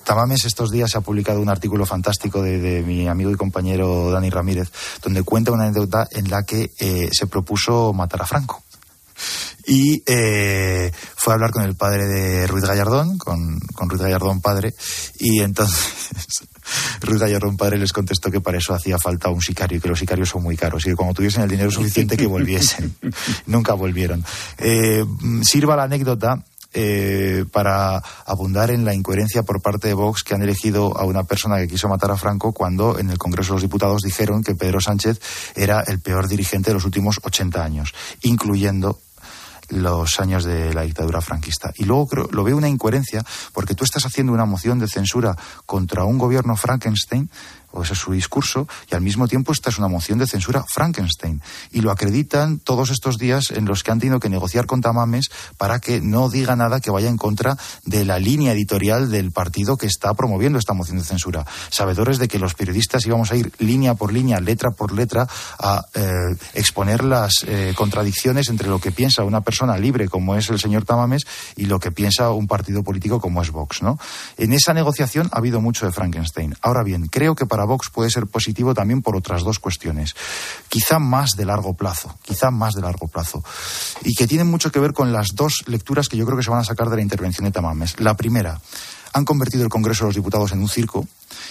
[0.06, 4.70] Tamames estos días ha publicado un artículo fantástico de, mi amigo y compañero Dani Ramírez,
[5.02, 8.62] donde cuenta una anécdota en la que eh, se propuso matar a Franco
[9.66, 14.40] y eh, fue a hablar con el padre de Ruiz Gallardón, con, con Ruiz Gallardón
[14.40, 14.74] padre,
[15.18, 15.76] y entonces
[17.00, 19.98] Ruiz Gallardón padre les contestó que para eso hacía falta un sicario y que los
[19.98, 22.96] sicarios son muy caros y que cuando tuviesen el dinero suficiente que volviesen.
[23.46, 24.24] Nunca volvieron.
[24.58, 25.04] Eh,
[25.42, 26.44] sirva la anécdota
[26.78, 31.24] eh, para abundar en la incoherencia por parte de Vox que han elegido a una
[31.24, 34.54] persona que quiso matar a Franco cuando en el Congreso de los Diputados dijeron que
[34.54, 35.18] Pedro Sánchez
[35.54, 39.00] era el peor dirigente de los últimos 80 años, incluyendo
[39.68, 41.72] los años de la dictadura franquista.
[41.76, 45.36] Y luego creo, lo veo una incoherencia porque tú estás haciendo una moción de censura
[45.64, 47.30] contra un gobierno Frankenstein
[47.72, 50.64] o ese es su discurso, y al mismo tiempo esta es una moción de censura
[50.68, 51.42] Frankenstein.
[51.72, 55.30] Y lo acreditan todos estos días en los que han tenido que negociar con Tamames
[55.58, 59.76] para que no diga nada que vaya en contra de la línea editorial del partido
[59.76, 61.46] que está promoviendo esta moción de censura.
[61.70, 65.26] Sabedores de que los periodistas íbamos a ir línea por línea, letra por letra,
[65.58, 70.48] a eh, exponer las eh, contradicciones entre lo que piensa una persona libre como es
[70.50, 71.26] el señor Tamames
[71.56, 73.82] y lo que piensa un partido político como es Vox.
[73.82, 73.98] ¿no?
[74.36, 76.54] En esa negociación ha habido mucho de Frankenstein.
[76.62, 80.14] Ahora bien, creo que para Vox puede ser positivo también por otras dos cuestiones.
[80.68, 83.42] Quizá más de largo plazo, quizá más de largo plazo.
[84.02, 86.50] Y que tienen mucho que ver con las dos lecturas que yo creo que se
[86.50, 87.98] van a sacar de la intervención de Tamames.
[88.00, 88.60] La primera,
[89.16, 91.08] han convertido el Congreso de los Diputados en un circo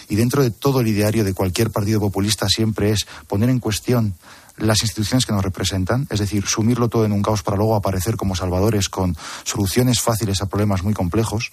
[0.08, 4.14] y dentro de todo el ideario de cualquier partido populista siempre es poner en cuestión
[4.58, 8.18] las instituciones que nos representan, es decir, sumirlo todo en un caos para luego aparecer
[8.18, 11.52] como salvadores con soluciones fáciles a problemas muy complejos.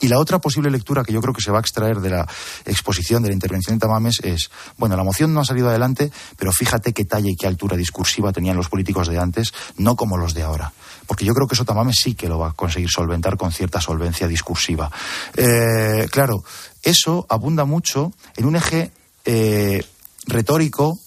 [0.00, 2.28] Y la otra posible lectura que yo creo que se va a extraer de la
[2.66, 6.52] exposición, de la intervención de Tamames, es, bueno, la moción no ha salido adelante, pero
[6.52, 10.34] fíjate qué talla y qué altura discursiva tenían los políticos de antes, no como los
[10.34, 10.72] de ahora.
[11.06, 13.80] Porque yo creo que eso Tamames sí que lo va a conseguir solventar con cierta
[13.80, 14.90] solvencia discursiva.
[15.34, 16.44] Eh, claro,
[16.82, 18.90] eso abunda mucho en un eje
[19.24, 19.82] eh,
[20.26, 20.98] retórico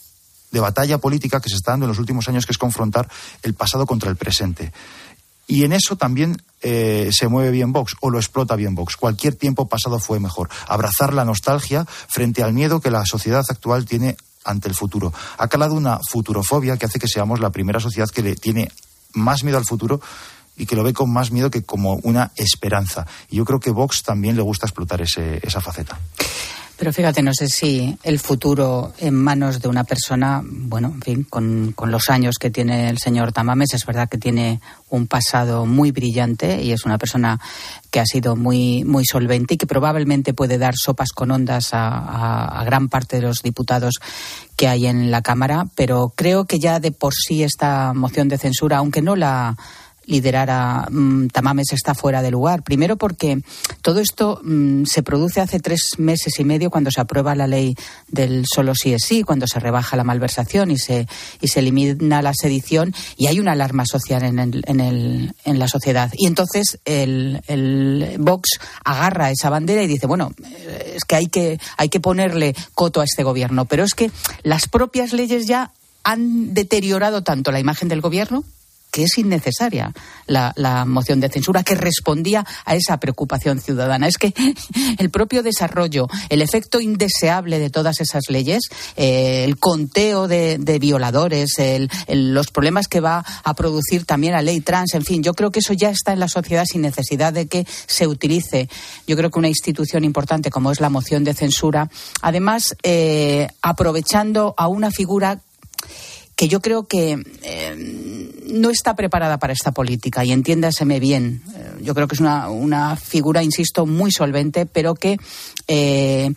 [0.52, 3.08] de batalla política que se está dando en los últimos años, que es confrontar
[3.44, 4.72] el pasado contra el presente.
[5.50, 8.96] Y en eso también eh, se mueve bien Vox o lo explota bien Vox.
[8.96, 10.48] Cualquier tiempo pasado fue mejor.
[10.68, 15.12] Abrazar la nostalgia frente al miedo que la sociedad actual tiene ante el futuro.
[15.40, 18.72] Ha calado una futurofobia que hace que seamos la primera sociedad que le tiene
[19.14, 20.00] más miedo al futuro
[20.56, 23.08] y que lo ve con más miedo que como una esperanza.
[23.32, 25.98] Y yo creo que Vox también le gusta explotar ese, esa faceta.
[26.80, 31.24] Pero fíjate, no sé si el futuro en manos de una persona, bueno, en fin,
[31.26, 35.92] con, los años que tiene el señor Tamames, es verdad que tiene un pasado muy
[35.92, 37.38] brillante y es una persona
[37.92, 42.46] que ha sido muy, muy solvente y que probablemente puede dar sopas con ondas a,
[42.46, 43.96] a gran parte de los diputados
[44.56, 48.38] que hay en la Cámara, pero creo que ya de por sí esta moción de
[48.38, 49.58] censura, aunque no la
[50.10, 52.64] liderar a mm, Tamames está fuera de lugar.
[52.64, 53.42] Primero porque
[53.82, 57.76] todo esto mm, se produce hace tres meses y medio cuando se aprueba la ley
[58.08, 61.08] del solo sí es sí, cuando se rebaja la malversación y se,
[61.40, 65.60] y se elimina la sedición y hay una alarma social en, el, en, el, en
[65.60, 66.12] la sociedad.
[66.18, 71.28] Y entonces el, el Vox agarra esa bandera y dice, bueno, eh, es que hay
[71.28, 73.66] que, hay que ponerle coto a este gobierno.
[73.66, 74.12] Pero es que
[74.44, 75.72] las propias leyes ya
[76.04, 78.44] han deteriorado tanto la imagen del gobierno
[78.92, 79.94] que es innecesaria
[80.28, 84.08] la, moción de censura que respondía a esa preocupación ciudadana.
[84.08, 84.34] Es que
[84.98, 88.62] el propio desarrollo, el efecto indeseable de todas esas leyes,
[88.96, 91.54] eh, el conteo de, violadores,
[92.08, 95.60] los problemas que va a producir también la ley trans, en fin, yo creo que
[95.60, 98.70] eso ya está en la sociedad sin necesidad de que se utilice.
[99.08, 101.90] Yo creo que una institución importante como es la moción de censura,
[102.22, 105.40] además eh, aprovechando a una figura
[106.40, 111.42] que yo creo que eh, no está preparada para esta política y entiéndaseme bien.
[111.54, 115.18] Eh, yo creo que es una, figura, insisto, muy solvente, pero que
[115.68, 116.32] eh,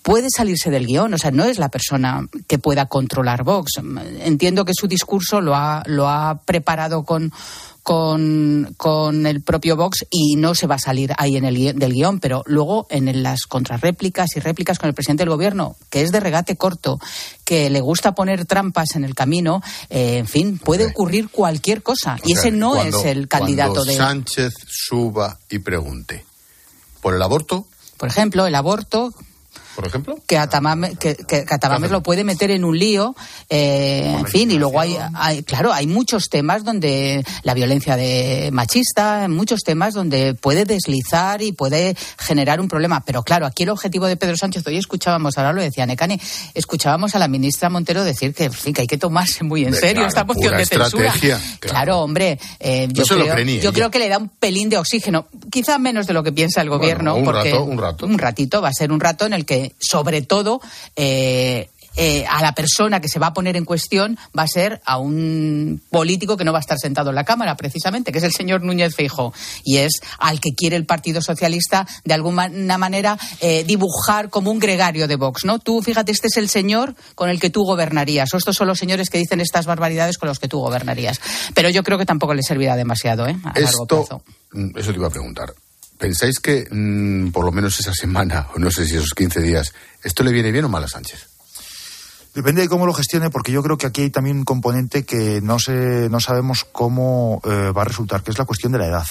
[0.00, 3.72] puede salirse del guion, o sea, no es la persona que pueda controlar Vox.
[4.22, 7.30] Entiendo que su discurso lo ha, lo ha preparado con,
[7.82, 11.92] con, con el propio Vox y no se va a salir ahí en el del
[11.92, 16.12] guion, pero luego en las contrarréplicas y réplicas con el presidente del gobierno, que es
[16.12, 16.98] de regate corto,
[17.44, 22.16] que le gusta poner trampas en el camino, eh, en fin, puede ocurrir cualquier cosa.
[22.24, 23.96] y ese no es el candidato de.
[23.96, 26.24] Sánchez suba y pregunte
[27.00, 27.66] por el aborto.
[27.96, 29.12] Por ejemplo, el aborto,
[29.74, 30.18] por ejemplo?
[30.26, 31.16] Que Atamames, que,
[31.90, 33.14] lo puede meter en un lío,
[33.48, 34.96] eh, en fin, y luego hay,
[35.44, 41.52] claro, hay muchos temas donde la violencia de machista, muchos temas donde puede deslizar y
[41.52, 43.02] puede generar un problema.
[43.04, 46.20] Pero claro, aquí el objetivo de Pedro Sánchez, hoy escuchábamos, ahora lo decía Necane,
[46.54, 49.74] escuchábamos a la ministra Montero decir que, en fin, que hay que tomarse muy en
[49.74, 51.14] serio esta moción de censura.
[51.60, 53.04] Claro, hombre, eh, yo,
[53.72, 56.68] creo, que le da un pelín de oxígeno, quizá menos de lo que piensa el
[56.68, 58.06] gobierno, un porque rato, un rato.
[58.06, 60.60] un ratito va a ser un rato en el que sobre todo,
[60.96, 64.80] eh, eh, a la persona que se va a poner en cuestión va a ser
[64.84, 68.24] a un político que no va a estar sentado en la Cámara, precisamente, que es
[68.24, 73.18] el señor Núñez Feijo, y es al que quiere el Partido Socialista de alguna manera
[73.40, 75.58] eh, dibujar como un gregario de Vox, ¿no?
[75.58, 78.78] Tú, fíjate, este es el señor con el que tú gobernarías, o estos son los
[78.78, 81.20] señores que dicen estas barbaridades con los que tú gobernarías.
[81.54, 83.36] Pero yo creo que tampoco le servirá demasiado, ¿eh?
[83.42, 84.22] A largo plazo.
[84.52, 85.52] Mm, eso te iba a preguntar.
[86.00, 89.74] ¿Pensáis que mm, por lo menos esa semana, o no sé si esos 15 días,
[90.02, 91.28] esto le viene bien o mal a Sánchez?
[92.34, 95.42] Depende de cómo lo gestione, porque yo creo que aquí hay también un componente que
[95.42, 98.86] no, se, no sabemos cómo eh, va a resultar, que es la cuestión de la
[98.86, 99.06] edad.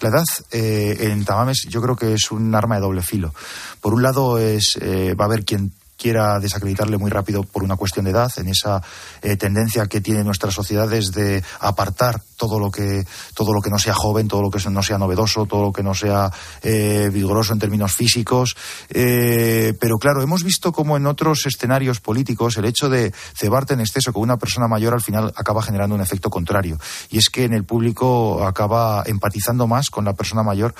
[0.00, 3.34] La edad eh, en Tamames yo creo que es un arma de doble filo.
[3.82, 7.76] Por un lado es eh, va a haber quien quiera desacreditarle muy rápido por una
[7.76, 8.82] cuestión de edad, en esa
[9.22, 13.78] eh, tendencia que tiene nuestra sociedad de apartar todo lo que todo lo que no
[13.78, 16.28] sea joven, todo lo que no sea novedoso, todo lo que no sea
[16.60, 18.56] eh, vigoroso en términos físicos.
[18.90, 23.80] Eh, pero claro, hemos visto como en otros escenarios políticos el hecho de cebarte en
[23.80, 26.78] exceso con una persona mayor al final acaba generando un efecto contrario.
[27.10, 30.74] Y es que en el público acaba empatizando más con la persona mayor,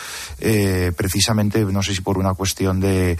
[0.96, 3.16] precisamente, no sé si por una cuestión de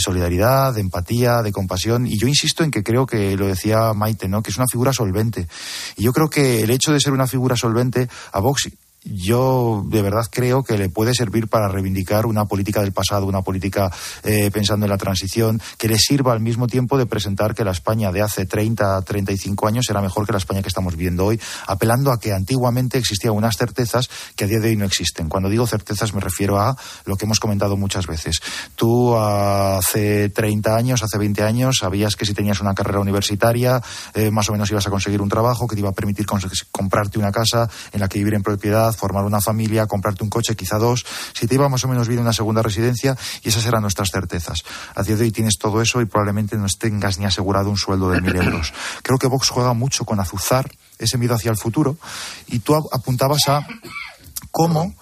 [0.00, 2.06] solidaridad, de empatía de compasión.
[2.06, 4.42] Y yo insisto en que creo que lo decía Maite, ¿no?
[4.42, 5.46] Que es una figura solvente.
[5.96, 7.65] Y yo creo que el hecho de ser una figura solvente
[8.32, 8.68] a Vox
[9.06, 13.42] yo de verdad creo que le puede servir para reivindicar una política del pasado, una
[13.42, 13.90] política
[14.22, 17.70] eh, pensando en la transición, que le sirva al mismo tiempo de presentar que la
[17.70, 21.40] España de hace 30, 35 años era mejor que la España que estamos viviendo hoy,
[21.66, 25.28] apelando a que antiguamente existían unas certezas que a día de hoy no existen.
[25.28, 28.40] Cuando digo certezas me refiero a lo que hemos comentado muchas veces.
[28.74, 33.80] Tú hace 30 años, hace 20 años, sabías que si tenías una carrera universitaria,
[34.14, 36.26] eh, más o menos ibas a conseguir un trabajo que te iba a permitir
[36.70, 40.56] comprarte una casa en la que vivir en propiedad, formar una familia, comprarte un coche,
[40.56, 43.82] quizá dos, si te iba más o menos bien una segunda residencia, y esas eran
[43.82, 44.64] nuestras certezas.
[44.94, 48.10] A día de hoy tienes todo eso y probablemente no tengas ni asegurado un sueldo
[48.10, 48.72] de mil euros.
[49.02, 51.96] Creo que Vox juega mucho con azuzar ese miedo hacia el futuro,
[52.48, 53.66] y tú apuntabas a
[54.50, 54.94] cómo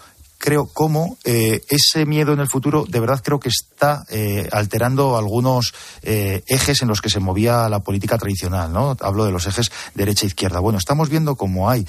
[0.45, 5.17] creo cómo eh, ese miedo en el futuro de verdad creo que está eh, alterando
[5.17, 8.95] algunos eh, ejes en los que se movía la política tradicional, ¿no?
[9.01, 10.61] Hablo de los ejes derecha-izquierda.
[10.61, 11.87] Bueno, estamos viendo cómo hay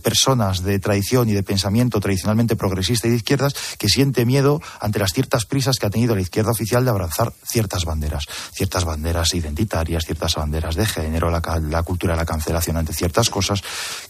[0.00, 5.00] personas de tradición y de pensamiento tradicionalmente progresista y de izquierdas que siente miedo ante
[5.00, 9.34] las ciertas prisas que ha tenido la izquierda oficial de abrazar ciertas banderas, ciertas banderas
[9.34, 13.60] identitarias, ciertas banderas de género, la, la cultura de la cancelación ante ciertas cosas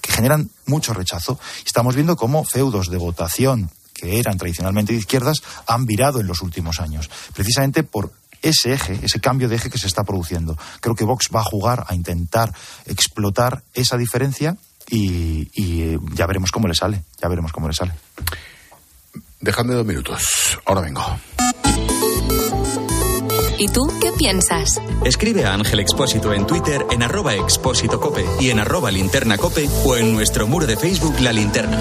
[0.02, 1.38] que generan mucho rechazo.
[1.64, 3.61] Estamos viendo cómo feudos de votación
[4.02, 8.12] que eran tradicionalmente de izquierdas, han virado en los últimos años, precisamente por
[8.42, 10.58] ese eje, ese cambio de eje que se está produciendo.
[10.80, 12.52] Creo que Vox va a jugar a intentar
[12.86, 14.56] explotar esa diferencia
[14.90, 17.92] y, ya veremos cómo le sale, ya veremos cómo le sale.
[19.40, 21.04] Dejadme dos minutos, ahora vengo.
[23.56, 24.80] ¿Y tú qué piensas?
[25.04, 29.68] Escribe a Ángel Expósito en Twitter en arroba expósito cope y en arroba linterna cope
[29.84, 31.80] o en nuestro muro de Facebook La Linterna.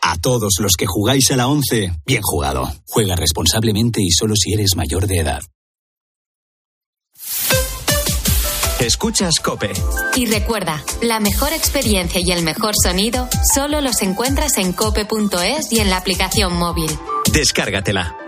[0.00, 2.70] A todos los que jugáis a la 11, bien jugado.
[2.86, 5.42] Juega responsablemente y solo si eres mayor de edad.
[8.80, 9.72] Escuchas Cope.
[10.14, 15.80] Y recuerda, la mejor experiencia y el mejor sonido solo los encuentras en cope.es y
[15.80, 16.90] en la aplicación móvil.
[17.32, 18.27] Descárgatela.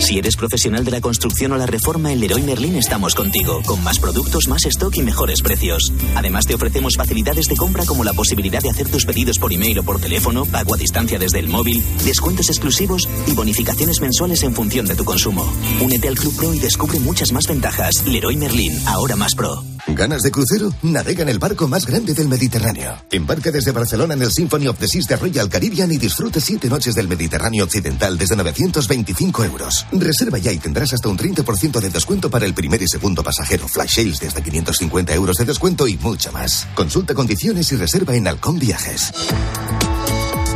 [0.00, 3.84] Si eres profesional de la construcción o la reforma, en Leroy Merlin estamos contigo, con
[3.84, 5.92] más productos, más stock y mejores precios.
[6.16, 9.78] Además, te ofrecemos facilidades de compra como la posibilidad de hacer tus pedidos por email
[9.78, 14.54] o por teléfono, pago a distancia desde el móvil, descuentos exclusivos y bonificaciones mensuales en
[14.54, 15.46] función de tu consumo.
[15.80, 18.04] Únete al Club Pro y descubre muchas más ventajas.
[18.06, 19.62] Leroy Merlin, ahora más pro.
[19.86, 20.72] ¿Ganas de crucero?
[20.82, 22.96] Navega en el barco más grande del Mediterráneo.
[23.10, 26.68] Embarca desde Barcelona en el Symphony of the Seas de Royal Caribbean y disfrute siete
[26.68, 29.86] noches del Mediterráneo Occidental desde 925 euros.
[29.92, 33.66] Reserva ya y tendrás hasta un 30% de descuento para el primer y segundo pasajero.
[33.68, 36.68] Flash sales desde 550 euros de descuento y mucho más.
[36.74, 39.12] Consulta condiciones y reserva en Halcón Viajes.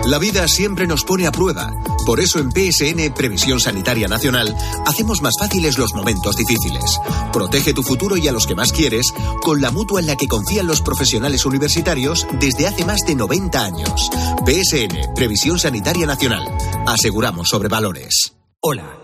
[0.07, 1.73] La vida siempre nos pone a prueba.
[2.05, 4.55] Por eso en PSN Previsión Sanitaria Nacional
[4.87, 7.01] hacemos más fáciles los momentos difíciles.
[7.33, 9.07] Protege tu futuro y a los que más quieres
[9.43, 13.65] con la mutua en la que confían los profesionales universitarios desde hace más de 90
[13.65, 14.11] años.
[14.45, 16.45] PSN Previsión Sanitaria Nacional.
[16.87, 18.35] Aseguramos sobre valores.
[18.61, 19.04] Hola,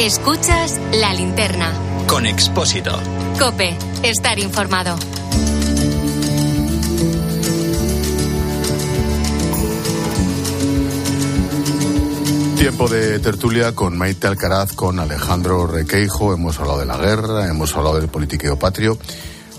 [0.00, 1.72] Escuchas la linterna.
[2.06, 2.96] Con Expósito.
[3.36, 4.96] Cope, estar informado.
[12.56, 16.32] Tiempo de tertulia con Maite Alcaraz, con Alejandro Requeijo.
[16.32, 18.96] Hemos hablado de la guerra, hemos hablado del politiqueo patrio.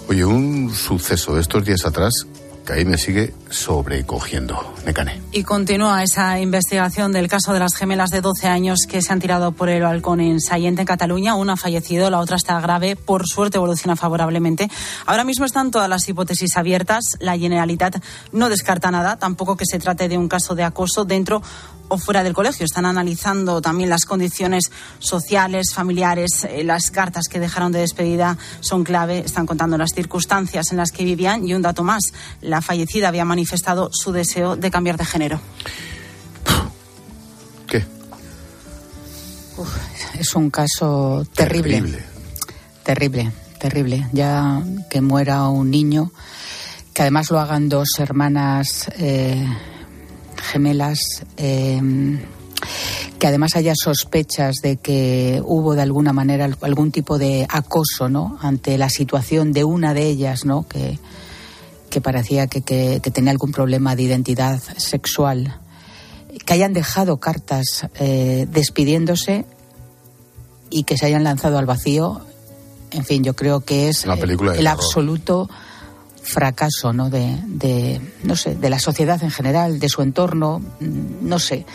[0.08, 2.26] Oye, un suceso de estos días atrás
[2.66, 4.76] que ahí me sigue sobrecogiendo.
[4.86, 5.22] Necane.
[5.32, 9.20] Y continúa esa investigación del caso de las gemelas de 12 años que se han
[9.20, 11.36] tirado por el balcón en Sayente, en Cataluña.
[11.36, 12.96] Una ha fallecido, la otra está grave.
[12.96, 14.70] Por suerte evoluciona favorablemente.
[15.06, 17.04] Ahora mismo están todas las hipótesis abiertas.
[17.20, 21.42] La Generalitat no descarta nada, tampoco que se trate de un caso de acoso dentro
[21.90, 22.66] o fuera del colegio.
[22.66, 26.46] Están analizando también las condiciones sociales, familiares.
[26.50, 29.20] Eh, las cartas que dejaron de despedida son clave.
[29.20, 31.48] Están contando las circunstancias en las que vivían.
[31.48, 32.04] Y un dato más,
[32.42, 35.42] la fallecida había manifestado su deseo de cambiar de género.
[37.68, 37.86] ¿Qué?
[39.58, 39.76] Uf,
[40.18, 41.82] es un caso terrible.
[41.82, 42.20] Terrible.
[42.84, 44.08] Terrible, terrible.
[44.14, 46.12] Ya que muera un niño,
[46.94, 49.46] que además lo hagan dos hermanas eh,
[50.42, 51.00] gemelas.
[51.38, 51.82] eh,
[53.20, 58.38] que además haya sospechas de que hubo de alguna manera algún tipo de acoso, ¿no?
[58.42, 60.68] Ante la situación de una de ellas, ¿no?
[60.68, 61.00] Que,
[61.90, 65.58] que parecía que, que- que tenía algún problema de identidad sexual,
[66.46, 69.46] que hayan dejado cartas eh, despidiéndose
[70.70, 72.22] y que se hayan lanzado al vacío.
[72.92, 74.22] En fin, yo creo que es el
[74.68, 74.84] terror.
[74.84, 75.50] absoluto
[76.22, 77.10] fracaso ¿no?
[77.10, 81.66] de, de, no sé, de la sociedad en general, de su entorno, mm, no sé.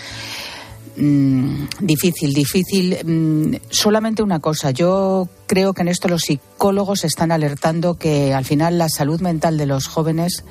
[0.97, 2.99] Mm, difícil, difícil.
[3.05, 8.45] Mm, solamente una cosa, yo creo que en esto los psicólogos están alertando que al
[8.45, 10.45] final la salud mental de los jóvenes,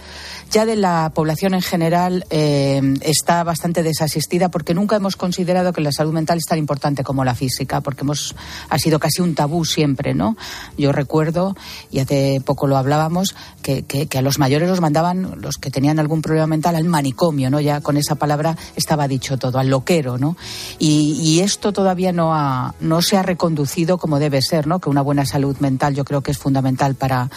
[0.52, 5.82] ya de la población en general, eh, está bastante desasistida porque nunca hemos considerado que
[5.82, 8.36] la salud mental es tan importante como la física, porque hemos,
[8.70, 10.38] ha sido casi un tabú siempre, ¿no?
[10.78, 11.56] Yo recuerdo,
[11.92, 15.98] y hace poco lo hablábamos, que, que- a los mayores los mandaban, los que tenían
[15.98, 17.60] algún problema mental, al manicomio, ¿no?
[17.60, 20.38] Ya con esa palabra estaba dicho todo, al loquero, ¿no?
[20.78, 24.80] Y, y esto todavía no, ha, no se ha reconducido como debe ser, ¿no?
[24.80, 27.30] Que una buena salud mental yo creo que es fundamental para,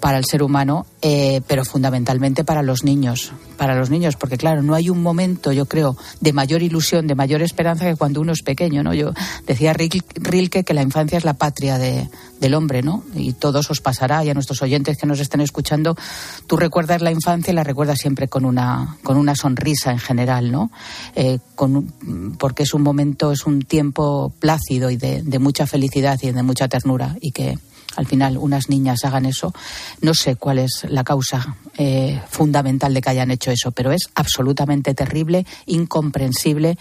[0.00, 4.62] para el ser humano, eh, pero fundamentalmente para los niños, para los niños, porque claro,
[4.62, 8.32] no hay un momento, yo creo, de mayor ilusión, de mayor esperanza que cuando uno
[8.32, 8.94] es pequeño, ¿no?
[8.94, 9.12] Yo
[9.46, 12.08] decía Ril- Rilke que la infancia es la patria de,
[12.40, 13.02] del hombre, ¿no?
[13.14, 15.96] Y todos os pasará, y a nuestros oyentes que nos estén escuchando,
[16.46, 20.52] tú recuerdas la infancia y la recuerdas siempre con una, con una sonrisa en general,
[20.52, 20.70] ¿no?
[21.16, 21.92] Eh, con,
[22.38, 26.42] porque es un momento, es un tiempo plácido y de, de mucha felicidad y de
[26.42, 27.58] mucha ternura, y que
[27.98, 29.52] al final unas niñas hagan eso.
[30.00, 34.08] No sé cuál es la causa eh, fundamental de que hayan hecho eso, pero es
[34.14, 36.78] absolutamente terrible, incomprensible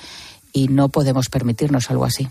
[0.53, 2.29] y no podemos permitirnos algo así.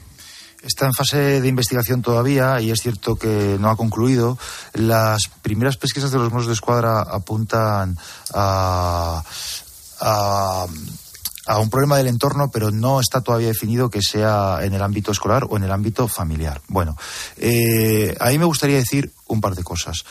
[0.63, 4.39] Está en fase de investigación todavía y es cierto que no ha concluido.
[4.73, 7.99] Las primeras pesquisas de los Mossos de Escuadra apuntan
[8.35, 9.21] a,
[10.01, 10.67] a
[11.47, 15.13] a un problema del entorno, pero no está todavía definido que sea en el ámbito
[15.13, 16.61] escolar o en el ámbito familiar.
[16.69, 16.97] Bueno,
[17.37, 20.05] eh, a mí me gustaría decir un par de cosas.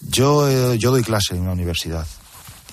[0.00, 2.06] Yo, eh, yo doy clase en una universidad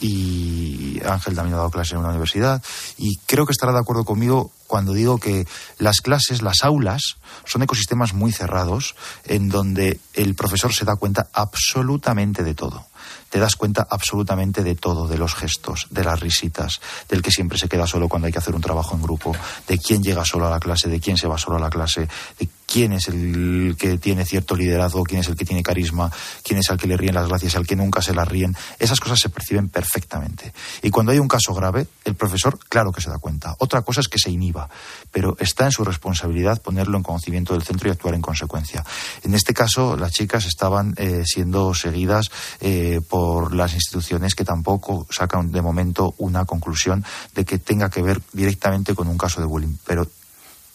[0.01, 2.61] y Ángel también ha dado clase en una universidad
[2.97, 5.45] y creo que estará de acuerdo conmigo cuando digo que
[5.77, 8.95] las clases, las aulas, son ecosistemas muy cerrados
[9.25, 12.90] en donde el profesor se da cuenta absolutamente de todo
[13.29, 17.57] te das cuenta absolutamente de todo, de los gestos, de las risitas, del que siempre
[17.57, 19.35] se queda solo cuando hay que hacer un trabajo en grupo,
[19.67, 22.07] de quién llega solo a la clase, de quién se va solo a la clase,
[22.39, 26.09] de quién es el que tiene cierto liderazgo, quién es el que tiene carisma,
[26.43, 28.55] quién es el que le ríen las gracias, al que nunca se las ríen.
[28.79, 30.53] Esas cosas se perciben perfectamente.
[30.81, 33.55] Y cuando hay un caso grave, el profesor, claro que se da cuenta.
[33.59, 34.69] Otra cosa es que se inhiba,
[35.11, 38.85] pero está en su responsabilidad ponerlo en conocimiento del centro y actuar en consecuencia.
[39.23, 45.07] En este caso, las chicas estaban eh, siendo seguidas eh, por las instituciones que tampoco
[45.09, 47.03] sacan de momento una conclusión
[47.35, 49.75] de que tenga que ver directamente con un caso de bullying.
[49.85, 50.07] Pero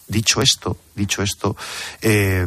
[0.07, 1.55] dicho esto, dicho esto,
[2.01, 2.45] eh,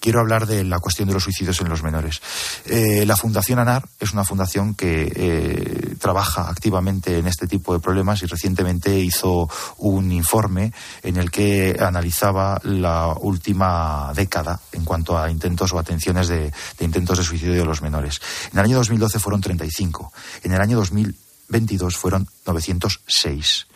[0.00, 2.20] quiero hablar de la cuestión de los suicidios en los menores.
[2.66, 7.80] Eh, la Fundación ANAR es una fundación que eh, trabaja activamente en este tipo de
[7.80, 10.72] problemas y recientemente hizo un informe
[11.02, 16.84] en el que analizaba la última década en cuanto a intentos o atenciones de, de
[16.84, 18.20] intentos de suicidio de los menores.
[18.52, 20.12] En el año 2012 fueron 35.
[20.44, 23.66] En el año 2022 fueron 906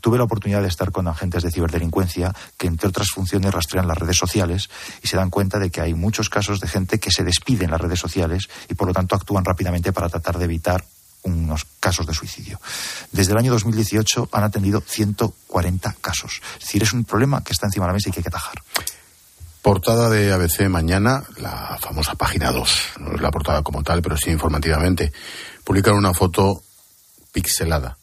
[0.00, 3.98] tuve la oportunidad de estar con agentes de ciberdelincuencia que, entre otras funciones, rastrean las
[3.98, 4.68] redes sociales
[5.02, 7.70] y se dan cuenta de que hay muchos casos de gente que se despide en
[7.70, 10.84] las redes sociales y, por lo tanto, actúan rápidamente para tratar de evitar
[11.22, 12.60] unos casos de suicidio.
[13.12, 16.40] Desde el año 2018 han atendido 140 casos.
[16.54, 18.28] Es decir, es un problema que está encima de la mesa y que hay que
[18.28, 18.62] atajar.
[19.62, 22.82] Portada de ABC mañana, la famosa página 2.
[23.00, 25.12] No es la portada como tal, pero sí informativamente.
[25.62, 26.62] Publican una foto
[27.32, 27.98] pixelada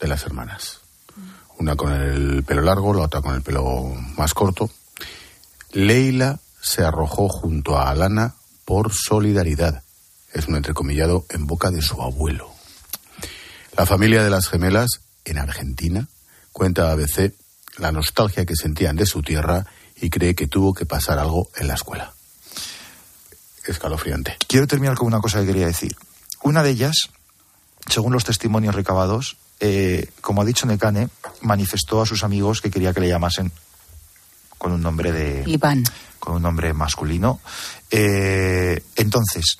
[0.00, 0.83] de las hermanas
[1.58, 4.70] una con el pelo largo, la otra con el pelo más corto.
[5.72, 8.34] Leila se arrojó junto a Alana
[8.64, 9.82] por solidaridad.
[10.32, 12.50] Es un entrecomillado en boca de su abuelo.
[13.76, 16.08] La familia de las gemelas, en Argentina,
[16.52, 17.34] cuenta a ABC
[17.78, 19.66] la nostalgia que sentían de su tierra
[20.00, 22.12] y cree que tuvo que pasar algo en la escuela.
[23.66, 24.36] Escalofriante.
[24.46, 25.96] Quiero terminar con una cosa que quería decir.
[26.42, 27.08] Una de ellas,
[27.88, 29.36] según los testimonios recabados,
[29.66, 31.08] eh, como ha dicho Necane,
[31.40, 33.50] manifestó a sus amigos que quería que le llamasen
[34.58, 35.42] con un nombre de.
[35.46, 35.82] Iván.
[36.18, 37.40] Con un nombre masculino.
[37.90, 39.56] Eh, entonces,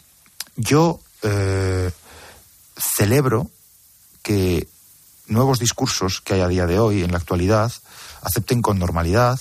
[0.56, 1.90] yo eh,
[2.76, 3.50] celebro
[4.22, 4.68] que
[5.26, 7.72] nuevos discursos que hay a día de hoy, en la actualidad,
[8.20, 9.40] acepten con normalidad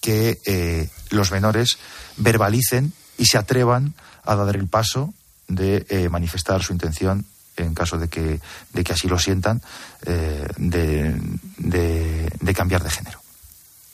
[0.00, 1.78] que los menores
[2.16, 3.94] verbalicen y se atrevan
[4.24, 5.14] a dar el paso
[5.46, 7.24] de manifestar su intención
[7.64, 8.40] en caso de que,
[8.72, 9.62] de que así lo sientan,
[10.06, 13.20] eh, de, cambiar de género.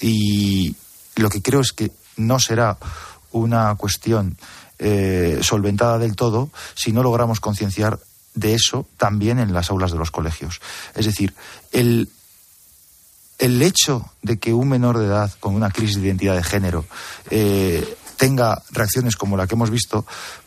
[0.00, 0.74] Y
[1.16, 2.78] lo que creo es que no será
[3.32, 4.36] una cuestión
[4.78, 7.98] eh, solventada del todo si no logramos concienciar
[8.34, 10.60] de eso también en las aulas de los colegios.
[10.94, 11.34] Es decir,
[11.72, 12.08] el,
[13.38, 16.84] el hecho de que un menor de edad con una crisis de identidad de género
[17.30, 20.06] eh, tenga reacciones como la que hemos visto,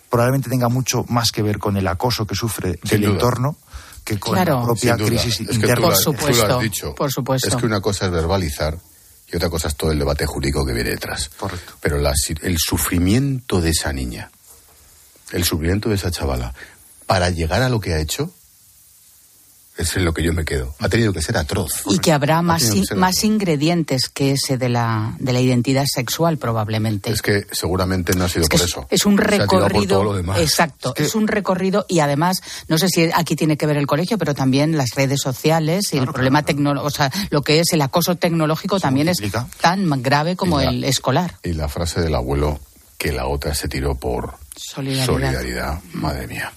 [0.10, 3.58] probablemente tenga mucho más que ver con el acoso que sufre del entorno
[4.04, 5.76] que con la propia crisis interna.
[5.76, 7.48] por supuesto, por supuesto.
[7.48, 8.78] Es que una cosa es verbalizar
[9.32, 11.30] y otra cosa es todo el debate jurídico que viene detrás.
[11.38, 11.74] Correcto.
[11.80, 14.32] Pero el sufrimiento de esa niña,
[15.32, 16.54] el sufrimiento de esa chavala,
[17.06, 18.34] para llegar a lo que ha hecho,
[19.80, 20.76] es en lo que yo me quedo.
[20.80, 21.72] Ha tenido que ser atroz.
[21.86, 27.12] Y que habrá más, más ingredientes que ese de la, de la identidad sexual, probablemente.
[27.12, 28.88] Es que seguramente no ha sido por eso.
[28.90, 30.20] Es un recorrido.
[30.36, 34.18] Exacto, es, un recorrido y además, no sé si aquí tiene que ver el colegio,
[34.18, 37.82] pero también las redes sociales y el problema tecnológico, o sea, lo que es el
[37.82, 39.18] acoso tecnológico también es
[39.62, 41.36] tan grave como el escolar.
[41.44, 42.60] Y la frase del abuelo
[42.98, 46.52] que la otra se tiró por solidaridad madre mía.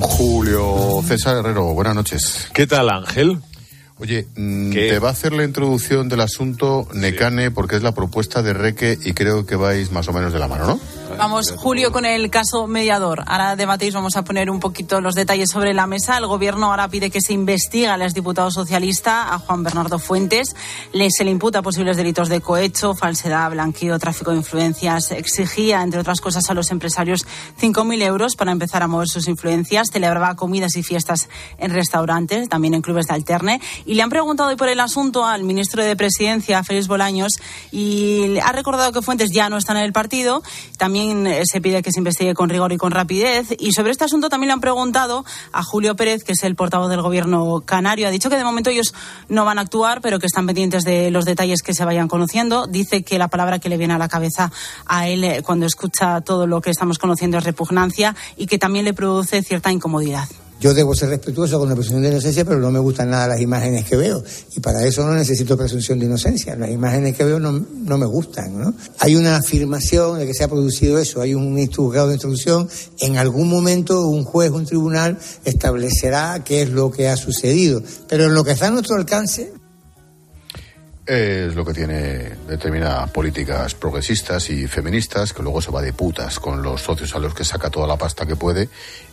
[0.00, 2.48] Julio César Herrero, buenas noches.
[2.52, 3.38] ¿Qué tal, Ángel?
[4.00, 8.42] Oye, mm, te va a hacer la introducción del asunto Necane porque es la propuesta
[8.42, 10.80] de Reque y creo que vais más o menos de la mano, ¿no?
[11.16, 13.22] Vamos, Julio, con el caso mediador.
[13.26, 16.18] Ahora debatéis, vamos a poner un poquito los detalles sobre la mesa.
[16.18, 20.54] El gobierno ahora pide que se investigue al exdiputado socialista, a Juan Bernardo Fuentes.
[20.92, 25.10] Le, se le imputa posibles delitos de cohecho, falsedad, blanqueo, tráfico de influencias.
[25.12, 27.26] Exigía, entre otras cosas, a los empresarios
[27.60, 29.88] 5.000 euros para empezar a mover sus influencias.
[29.92, 31.28] Celebraba comidas y fiestas
[31.58, 35.24] en restaurantes, también en clubes de alterne y le han preguntado hoy por el asunto
[35.24, 37.32] al ministro de Presidencia, Félix Bolaños,
[37.70, 40.42] y ha recordado que Fuentes ya no está en el partido.
[40.76, 43.48] También eh, se pide que se investigue con rigor y con rapidez.
[43.58, 46.90] Y sobre este asunto también le han preguntado a Julio Pérez, que es el portavoz
[46.90, 48.08] del gobierno canario.
[48.08, 48.94] Ha dicho que de momento ellos
[49.28, 52.66] no van a actuar, pero que están pendientes de los detalles que se vayan conociendo.
[52.66, 54.50] Dice que la palabra que le viene a la cabeza
[54.86, 58.84] a él eh, cuando escucha todo lo que estamos conociendo es repugnancia y que también
[58.84, 60.28] le produce cierta incomodidad.
[60.60, 63.40] Yo debo ser respetuoso con la presunción de inocencia, pero no me gustan nada las
[63.40, 64.24] imágenes que veo.
[64.56, 66.56] Y para eso no necesito presunción de inocencia.
[66.56, 68.58] Las imágenes que veo no, no me gustan.
[68.58, 68.74] ¿no?
[68.98, 71.20] Hay una afirmación de que se ha producido eso.
[71.20, 72.68] Hay un juzgado de instrucción.
[72.98, 77.80] En algún momento un juez, un tribunal establecerá qué es lo que ha sucedido.
[78.08, 79.52] Pero en lo que está a nuestro alcance,
[81.08, 86.38] es lo que tiene determinadas políticas progresistas y feministas, que luego se va de putas
[86.38, 88.68] con los socios a los que saca toda la pasta que puede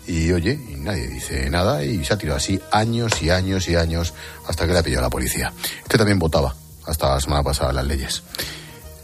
[0.06, 3.78] y oye, y nadie dice nada y se ha tirado así años y años y
[3.78, 4.14] años
[4.46, 5.54] hasta que le ha pillado la policía.
[5.84, 6.54] Este también votaba
[6.86, 8.24] hasta la semana pasada las leyes.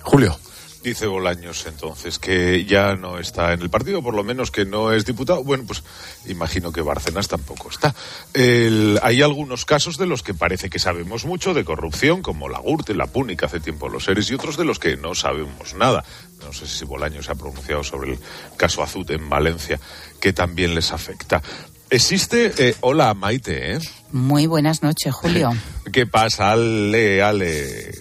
[0.04, 0.38] Julio.
[0.84, 4.92] Dice Bolaños entonces que ya no está en el partido, por lo menos que no
[4.92, 5.44] es diputado.
[5.44, 5.84] Bueno, pues
[6.26, 7.94] imagino que Bárcenas tampoco está.
[8.34, 12.96] hay algunos casos de los que parece que sabemos mucho de corrupción, como la GURTE,
[12.96, 16.04] la Púnica hace tiempo los seres, y otros de los que no sabemos nada.
[16.44, 18.20] No sé si Bolaños se ha pronunciado sobre el
[18.58, 19.80] caso Azut en Valencia,
[20.20, 21.44] que también les afecta.
[21.92, 22.54] Existe.
[22.58, 23.80] Eh, hola, Maite, ¿eh?
[24.12, 25.52] Muy buenas noches, Julio.
[25.92, 26.54] ¿Qué pasa?
[26.54, 27.94] Ale, ale.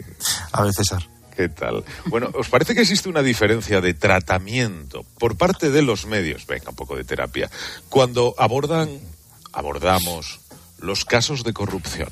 [0.53, 1.20] A ver, César.
[1.41, 1.85] ¿Qué tal?
[2.05, 6.69] Bueno, ¿os parece que existe una diferencia de tratamiento por parte de los medios, venga,
[6.69, 7.51] un poco de terapia,
[7.89, 8.91] cuando abordan,
[9.51, 10.41] abordamos
[10.81, 12.11] los casos de corrupción?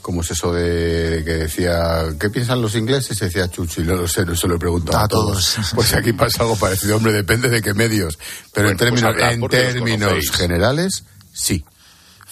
[0.00, 3.18] ¿Cómo es eso de que decía, ¿qué piensan los ingleses?
[3.18, 5.58] Decía Chucho, y no lo sé, no se lo he preguntado a, todos.
[5.74, 8.18] Pues aquí pasa algo parecido, hombre, depende de qué medios.
[8.54, 11.04] Pero en pues términos, en términos generales,
[11.34, 11.62] sí.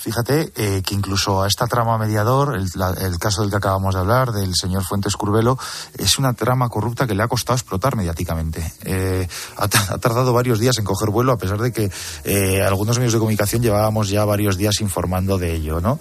[0.03, 4.33] Fíjate eh, que incluso a esta trama mediador, el, caso del que acabamos de hablar,
[4.33, 5.57] del señor Fuentes Curvelo,
[5.97, 8.73] es una trama corrupta que le ha costado explotar mediáticamente.
[8.83, 11.89] Eh, ha, tardado varios días en coger vuelo, a pesar de que
[12.25, 16.01] eh, algunos medios de comunicación llevábamos ya varios días informando de ello, ¿no?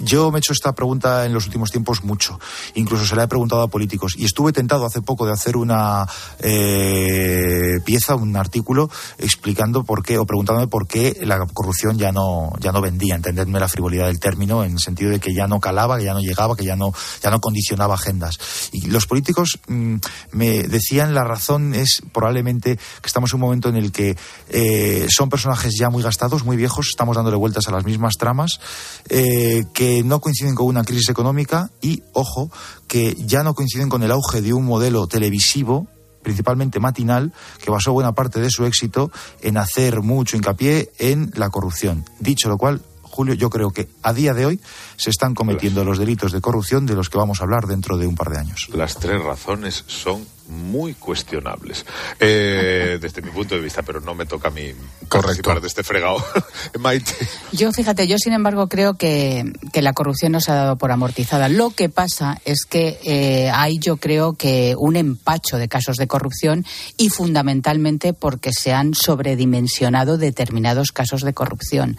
[0.00, 2.38] Yo me he hecho esta pregunta en los últimos tiempos mucho.
[2.74, 4.14] Incluso se la he preguntado a políticos.
[4.16, 6.06] Y estuve tentado hace poco de hacer una
[6.38, 12.52] eh, pieza, un artículo, explicando por qué, o preguntándome por qué la corrupción ya no,
[12.60, 15.60] ya no vendía, entendedme la frivolidad del término, en el sentido de que ya no
[15.60, 16.92] calaba, que ya no llegaba, que ya no,
[17.22, 18.38] ya no condicionaba agendas.
[18.72, 19.96] Y los políticos mm,
[20.32, 24.16] me decían la razón es probablemente que estamos en un momento en el que
[24.48, 28.60] eh, son personajes ya muy gastados, muy viejos, estamos dándole vueltas a las mismas tramas,
[29.08, 32.50] eh, que no coinciden con una crisis económica y, ojo,
[32.86, 35.88] que ya no coinciden con el auge de un modelo televisivo
[36.22, 37.32] principalmente matinal,
[37.62, 39.10] que basó buena parte de su éxito
[39.40, 42.04] en hacer mucho hincapié en la corrupción.
[42.20, 44.60] Dicho lo cual, Julio, yo creo que a día de hoy
[44.96, 48.06] se están cometiendo los delitos de corrupción de los que vamos a hablar dentro de
[48.06, 48.68] un par de años.
[48.74, 51.84] Las tres razones son muy cuestionables
[52.18, 54.72] eh, desde mi punto de vista, pero no me toca a mí
[55.08, 56.24] participar de este fregado.
[56.78, 57.12] Maite.
[57.52, 61.48] Yo, fíjate, yo sin embargo creo que, la corrupción no se ha dado por amortizada.
[61.48, 66.08] Lo que pasa es que eh, hay yo creo que un empacho de casos de
[66.08, 66.64] corrupción
[66.96, 71.96] y fundamentalmente porque se han sobredimensionado determinados casos de corrupción.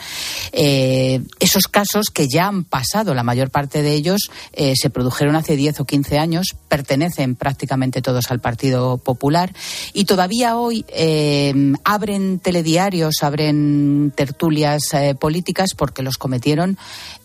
[0.52, 4.30] Eh, esos casos que ya han pasado, la mayor parte de ellos
[4.76, 9.54] se produjeron hace 10 o 15 años, pertenecen prácticamente todos al Partido Popular.
[9.94, 16.78] Y todavía hoy eh, abren telediarios, abren tertulias eh, políticas porque los cometieron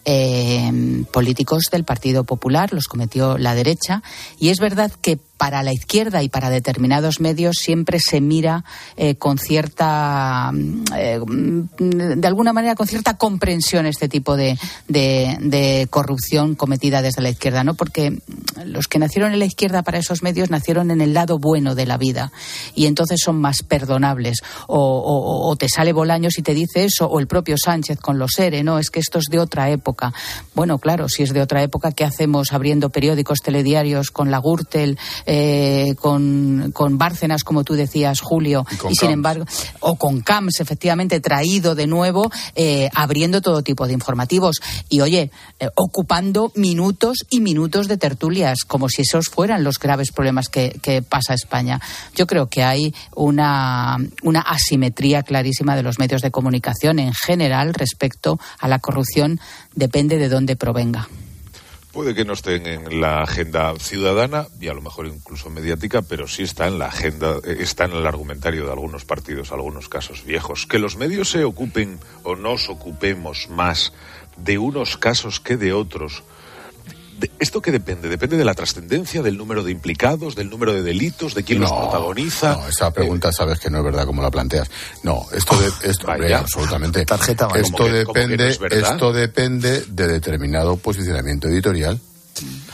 [0.04, 4.02] eh, políticos del Partido Popular, los cometió la derecha.
[4.38, 8.64] Y es verdad que para la izquierda y para determinados medios siempre se mira
[8.96, 10.50] eh, con cierta,
[10.96, 11.20] eh,
[11.78, 14.56] de alguna manera, con cierta comprensión este tipo de,
[15.90, 17.74] corrupción cometida desde la izquierda, ¿no?
[17.74, 18.22] Porque
[18.64, 21.84] los que nacieron en la izquierda para esos medios nacieron en el lado bueno de
[21.84, 22.32] la vida
[22.74, 24.38] y entonces son más perdonables.
[24.66, 28.64] O, te sale Bolaños y te dice eso, o el propio Sánchez con los ERE,
[28.64, 28.78] ¿no?
[28.78, 30.14] Es que esto es de otra época.
[30.54, 34.98] Bueno, claro, si es de otra época, ¿qué hacemos abriendo periódicos, telediarios con la Gürtel,
[35.98, 39.44] con, con Bárcenas, como tú decías, Julio, y, sin embargo,
[39.80, 44.60] o con CAMS, efectivamente, traído de nuevo, eh, abriendo todo tipo de informativos.
[44.88, 45.30] Y oye,
[45.60, 50.78] eh, ocupando minutos y minutos de tertulias, como si esos fueran los graves problemas que,
[50.82, 51.80] que pasa España.
[52.14, 57.74] Yo creo que hay una, una asimetría clarísima de los medios de comunicación en general
[57.74, 59.40] respecto a la corrupción,
[59.74, 61.08] depende de dónde provenga.
[61.94, 66.26] Puede que no estén en la agenda ciudadana y a lo mejor incluso mediática, pero
[66.26, 70.24] sí está en la agenda, eh, está en el argumentario de algunos partidos, algunos casos
[70.24, 70.66] viejos.
[70.66, 73.92] Que los medios se ocupen o nos ocupemos más
[74.36, 76.24] de unos casos que de otros
[77.38, 78.08] ¿Esto qué depende?
[78.08, 81.70] ¿Depende de la trascendencia, del número de implicados, del número de delitos, de quién los
[81.70, 82.56] protagoniza?
[82.56, 84.70] No, esa pregunta sabes que no es verdad como la planteas.
[85.02, 87.04] No, esto, de, esto absolutamente.
[87.04, 92.00] Tarjeta esto depende, esto depende de determinado posicionamiento editorial.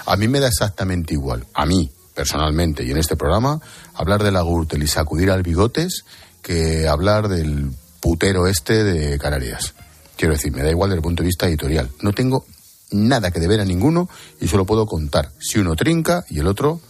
[0.07, 3.61] A mí me da exactamente igual, a mí personalmente y en este programa,
[3.95, 6.05] hablar de la Gürtel y sacudir al bigotes
[6.43, 7.71] que hablar del
[8.01, 9.75] putero este de Canarias.
[10.17, 11.89] Quiero decir, me da igual desde el punto de vista editorial.
[12.03, 12.45] No tengo
[12.91, 14.09] nada que deber a ninguno
[14.41, 16.81] y solo puedo contar si uno trinca y el otro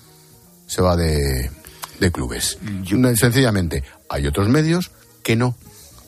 [0.66, 1.50] se va de,
[2.00, 2.58] de clubes.
[3.16, 4.90] Sencillamente, hay otros medios
[5.22, 5.56] que no.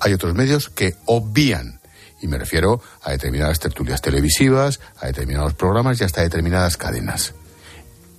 [0.01, 1.81] Hay otros medios que obvían.
[2.21, 7.35] Y me refiero a determinadas tertulias televisivas, a determinados programas y hasta determinadas cadenas.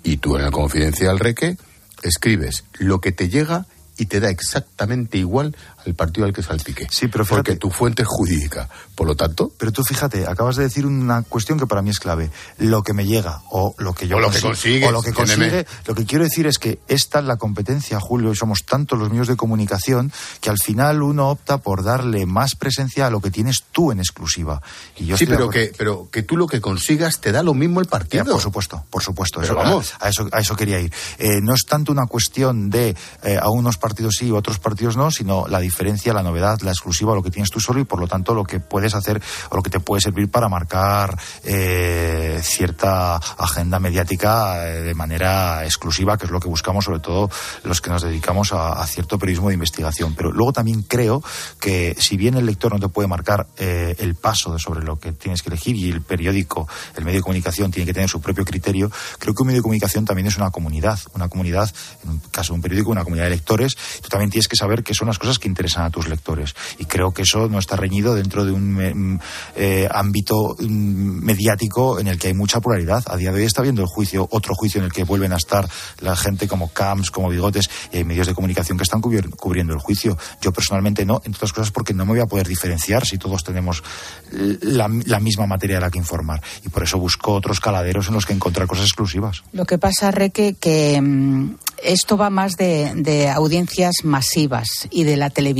[0.03, 1.57] Y tú en el Confidencial Reque
[2.01, 3.65] escribes lo que te llega
[3.97, 5.55] y te da exactamente igual
[5.85, 6.87] al partido al que salpique.
[6.89, 8.69] Sí, pero Porque tu fuente es jurídica.
[8.95, 9.51] Por lo tanto.
[9.57, 12.29] Pero tú fíjate, acabas de decir una cuestión que para mí es clave.
[12.57, 14.85] Lo que me llega o lo que yo o lo que consigue.
[14.85, 15.65] O lo que consigue.
[15.85, 19.09] Lo que quiero decir es que esta es la competencia, Julio, y somos tantos los
[19.09, 20.11] medios de comunicación
[20.41, 23.99] que al final uno opta por darle más presencia a lo que tienes tú en
[23.99, 24.61] exclusiva.
[24.97, 27.79] Y yo sí, pero que, pero que tú lo que consigas te da lo mismo
[27.79, 28.25] el partido.
[28.25, 29.41] por supuesto, por supuesto.
[29.41, 29.93] eso, vamos.
[29.99, 30.91] A, eso, a eso quería ir.
[31.17, 34.97] Eh, no es tanto una cuestión de eh, a unos partidos sí, a otros partidos
[34.97, 35.72] no, sino la diferencia,
[36.13, 38.59] la novedad, la exclusiva, lo que tienes tú solo y por lo tanto lo que
[38.59, 44.81] puedes hacer o lo que te puede servir para marcar eh, cierta agenda mediática eh,
[44.81, 47.29] de manera exclusiva, que es lo que buscamos sobre todo
[47.63, 50.13] los que nos dedicamos a, cierto periodismo de investigación.
[50.15, 51.23] Pero luego también creo
[51.59, 55.11] que si bien el lector no te puede marcar eh, el paso sobre lo que
[55.11, 58.45] tienes que elegir y el periódico, el medio de comunicación tiene que tener su propio
[58.45, 62.19] criterio, creo que un medio de comunicación también es una comunidad, una comunidad, en un
[62.31, 63.75] caso de un periódico, una comunidad de lectores
[64.13, 66.53] también tienes que saber qué son las cosas que interesan a tus lectores.
[66.77, 69.19] Y creo que eso no está reñido dentro de un mm,
[69.55, 73.03] eh, ámbito mm, mediático en el que hay mucha pluralidad.
[73.07, 75.37] A día de hoy está viendo el juicio, otro juicio en el que vuelven a
[75.37, 75.67] estar
[75.99, 79.79] la gente como Camps, como Bigotes, y hay medios de comunicación que están cubriendo el
[79.79, 80.17] juicio.
[80.41, 83.43] Yo personalmente no, entre otras cosas porque no me voy a poder diferenciar si todos
[83.43, 83.83] tenemos
[84.31, 84.87] la,
[85.19, 86.41] misma materia de la que informar.
[86.65, 89.43] Y por eso busco otros caladeros en los que encontrar cosas exclusivas.
[89.51, 95.17] Lo que pasa, Reque, que mm, esto va más de, de audiencias masivas y de
[95.17, 95.52] la televisión,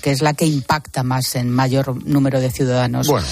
[0.00, 3.08] que es la que impacta más en mayor número de ciudadanos.
[3.08, 3.26] Bueno.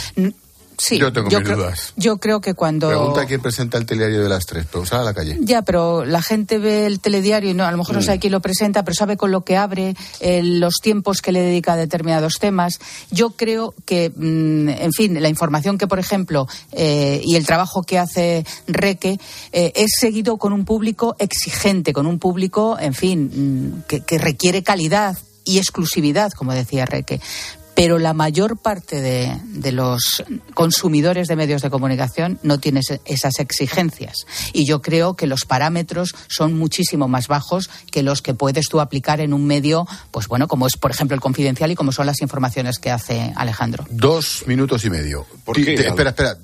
[0.80, 1.92] Sí, yo tengo mis dudas.
[1.96, 2.88] Yo creo que cuando.
[2.88, 5.36] Pregunta quién presenta el telediario de las tres, pero sale a la calle.
[5.40, 8.20] Ya, pero la gente ve el telediario y no, a lo mejor no sabe mm.
[8.20, 11.74] quién lo presenta, pero sabe con lo que abre, eh, los tiempos que le dedica
[11.74, 12.80] a determinados temas.
[13.10, 17.82] Yo creo que, mm, en fin, la información que, por ejemplo, eh, y el trabajo
[17.82, 19.18] que hace Reque
[19.52, 24.16] eh, es seguido con un público exigente, con un público, en fin, mm, que, que
[24.16, 27.20] requiere calidad y exclusividad, como decía Reque
[27.80, 30.22] pero la mayor parte de, los
[30.52, 34.26] consumidores de medios de comunicación no tiene esas exigencias.
[34.52, 38.80] Y yo creo que los parámetros son muchísimo más bajos que los que puedes tú
[38.80, 42.04] aplicar en un medio, pues bueno, como es, por ejemplo, el confidencial y como son
[42.04, 43.86] las informaciones que hace Alejandro.
[43.88, 45.24] Dos minutos y medio.
[45.56, 46.36] espera, espera.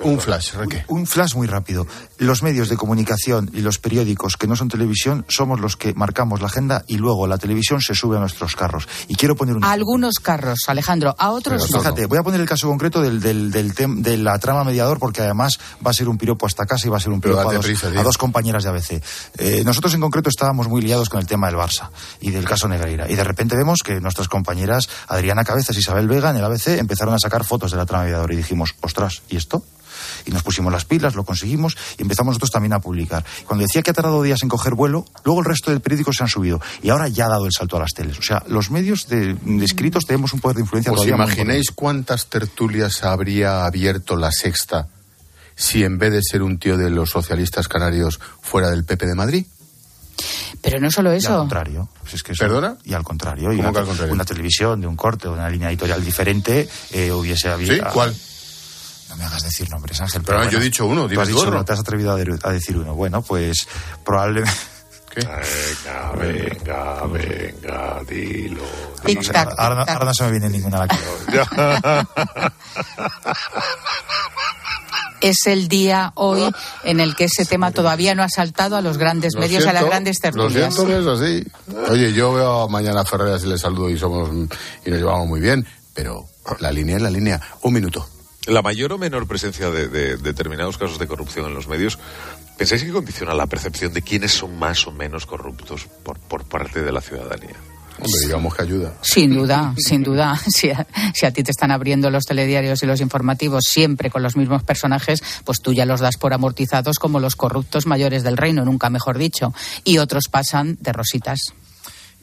[0.00, 0.52] Un flash,
[0.88, 1.86] Un flash muy rápido.
[2.18, 6.40] Los medios de comunicación y los periódicos que no son televisión somos los que marcamos
[6.40, 8.88] la agenda y luego la televisión se sube a nuestros carros.
[9.08, 9.64] Y quiero poner un.
[9.64, 14.16] algunos carros, Alejandro, a otros Fíjate, voy a poner el caso concreto del, del, de
[14.16, 17.00] la trama mediador porque además va a ser un piropo hasta casa y va a
[17.00, 19.02] ser un piropo a dos, compañeras de ABC.
[19.38, 21.90] Eh, nosotros en concreto estábamos muy liados con el tema del Barça
[22.20, 23.10] y del caso Negreira.
[23.10, 26.68] Y de repente vemos que nuestras compañeras Adriana Cabezas y Isabel Vega en el ABC
[26.78, 29.64] empezaron a sacar fotos de la trama mediador y dijimos, ostras, ¿y esto?
[30.26, 33.24] y nos pusimos las pilas, lo conseguimos y empezamos nosotros también a publicar.
[33.46, 36.22] Cuando decía que ha tardado días en coger vuelo, luego el resto del periódico se
[36.22, 38.18] han subido y ahora ya ha dado el salto a las teles.
[38.18, 40.92] O sea, los medios de, escritos tenemos un poder de influencia.
[40.92, 44.88] ¿Os imagináis cuántas tertulias habría abierto la sexta
[45.56, 49.14] si en vez de ser un tío de los socialistas canarios fuera del PP de
[49.14, 49.46] Madrid?
[50.60, 51.30] Pero no solo eso.
[51.30, 51.88] Y al contrario.
[52.00, 52.76] Pues es que ¿Perdona?
[52.84, 53.52] Y al contrario.
[53.52, 57.74] Y una, televisión de un corte o una línea editorial diferente eh, hubiese habido.
[57.74, 57.80] ¿Sí?
[57.92, 58.14] ¿Cuál?
[59.14, 60.22] No me hagas decir nombres, Ángel.
[60.26, 62.50] Pero yo he dicho uno, tú has dicho uno, te has atrevido a, de- a
[62.50, 62.94] decir uno.
[62.94, 63.66] Bueno, pues
[64.04, 64.52] probablemente...
[65.14, 68.62] Venga, venga, venga, dilo.
[69.14, 72.08] No sé, ahora, no- ahora no se me viene ninguna a la.
[75.20, 76.50] Es el día hoy
[76.82, 79.66] en el que ese tema todavía no ha saltado a los grandes Lo medios, a
[79.72, 80.74] las siento, grandes Lo tertulias.
[80.74, 81.46] siento, es así.
[81.92, 84.28] Oye, yo veo a mañana a Ferreras y le saludo y somos
[84.84, 86.26] y nos llevamos muy bien, pero
[86.58, 87.40] la línea es la línea.
[87.62, 88.06] Un minuto.
[88.46, 91.98] La mayor o menor presencia de, de determinados casos de corrupción en los medios,
[92.58, 96.82] ¿pensáis que condiciona la percepción de quiénes son más o menos corruptos por, por parte
[96.82, 97.56] de la ciudadanía?
[97.98, 98.92] Hombre, digamos que ayuda.
[99.02, 100.40] Sin duda, sin duda.
[100.54, 104.22] Si a, si a ti te están abriendo los telediarios y los informativos siempre con
[104.22, 108.36] los mismos personajes, pues tú ya los das por amortizados como los corruptos mayores del
[108.36, 109.54] reino, nunca mejor dicho.
[109.84, 111.54] Y otros pasan de rositas.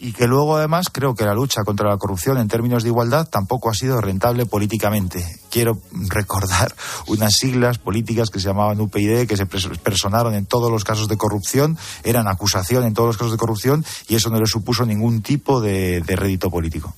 [0.01, 3.29] Y que luego además creo que la lucha contra la corrupción en términos de igualdad
[3.29, 5.23] tampoco ha sido rentable políticamente.
[5.51, 5.79] Quiero
[6.09, 6.73] recordar
[7.07, 11.17] unas siglas políticas que se llamaban UPyD, que se personaron en todos los casos de
[11.17, 15.21] corrupción, eran acusación en todos los casos de corrupción y eso no le supuso ningún
[15.21, 16.95] tipo de, de rédito político.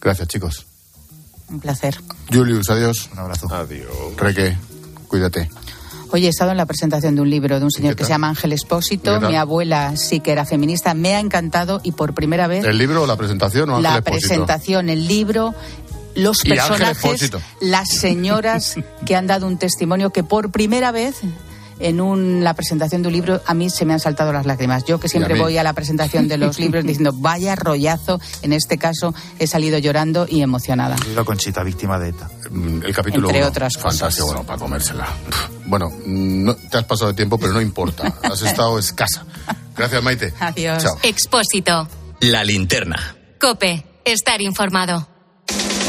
[0.00, 0.66] Gracias, chicos.
[1.50, 2.00] Un placer.
[2.32, 3.10] Julius, adiós.
[3.12, 3.46] Un abrazo.
[3.52, 4.16] Adiós.
[4.16, 4.56] Reque,
[5.06, 5.50] cuídate.
[6.14, 8.28] Hoy he estado en la presentación de un libro de un señor que se llama
[8.28, 9.18] Ángel ¿Qué Espósito.
[9.22, 10.92] Mi abuela sí que era feminista.
[10.92, 14.02] Me ha encantado y por primera vez ¿El libro o la presentación o Ángel la
[14.02, 15.54] presentación, el libro,
[16.14, 17.32] los personajes,
[17.62, 18.74] las señoras
[19.06, 21.22] que han dado un testimonio que por primera vez
[21.82, 24.84] en un- la presentación de un libro a mí se me han saltado las lágrimas.
[24.84, 28.78] Yo que siempre voy a la presentación de los libros diciendo vaya rollazo, en este
[28.78, 30.96] caso he salido llorando y emocionada.
[31.14, 32.30] La Conchita, víctima de ETA.
[32.50, 33.98] Mm, El capítulo Entre uno, otras cosas.
[33.98, 35.06] Fantástico, bueno, para comérsela.
[35.66, 38.12] Bueno, no, te has pasado de tiempo, pero no importa.
[38.22, 39.24] Has estado escasa.
[39.76, 40.32] Gracias, Maite.
[40.40, 40.82] Adiós.
[40.82, 40.96] Chao.
[41.02, 41.88] Expósito.
[42.20, 43.16] La linterna.
[43.40, 43.84] Cope.
[44.04, 45.08] Estar informado.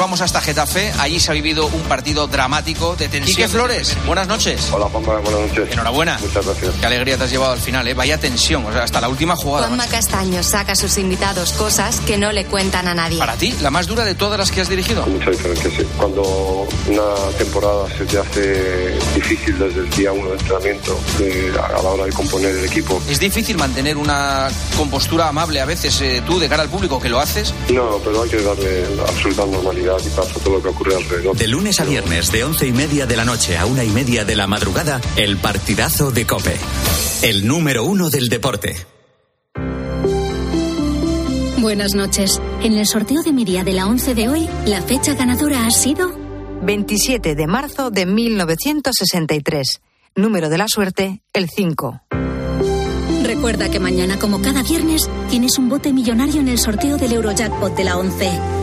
[0.03, 3.37] Vamos hasta Getafe, allí se ha vivido un partido dramático de tensión.
[3.37, 4.67] Quique Flores, buenas noches.
[4.73, 5.71] Hola Juanma, buenas noches.
[5.71, 6.17] Enhorabuena.
[6.21, 6.73] Muchas gracias.
[6.77, 7.93] Qué alegría te has llevado al final, ¿eh?
[7.93, 9.67] Vaya tensión, o sea, hasta la última jugada.
[9.67, 13.17] Juanma Castaño saca a sus invitados cosas que no le cuentan a nadie.
[13.17, 15.05] Para ti, la más dura de todas las que has dirigido.
[15.05, 15.87] Mucha diferencia, sí.
[15.97, 21.81] Cuando una temporada se te hace difícil desde el día uno de entrenamiento, de- a
[21.81, 26.21] la hora de componer el equipo, Es difícil mantener una compostura amable a veces eh,
[26.27, 27.53] tú de cara al público que lo haces.
[27.69, 31.37] no, pero hay que darle absoluta normalidad y pasa todo lo que ocurre alrededor.
[31.37, 34.25] De lunes a viernes, de once y media de la noche a una y media
[34.25, 36.55] de la madrugada, el partidazo de Cope.
[37.21, 38.75] El número uno del deporte.
[41.57, 42.41] Buenas noches.
[42.61, 45.71] En el sorteo de mi día de la 11 de hoy, la fecha ganadora ha
[45.71, 46.11] sido
[46.63, 49.81] 27 de marzo de 1963.
[50.15, 52.01] Número de la suerte, el 5.
[53.23, 57.75] Recuerda que mañana, como cada viernes, tienes un bote millonario en el sorteo del Eurojackpot
[57.75, 58.62] de la 11.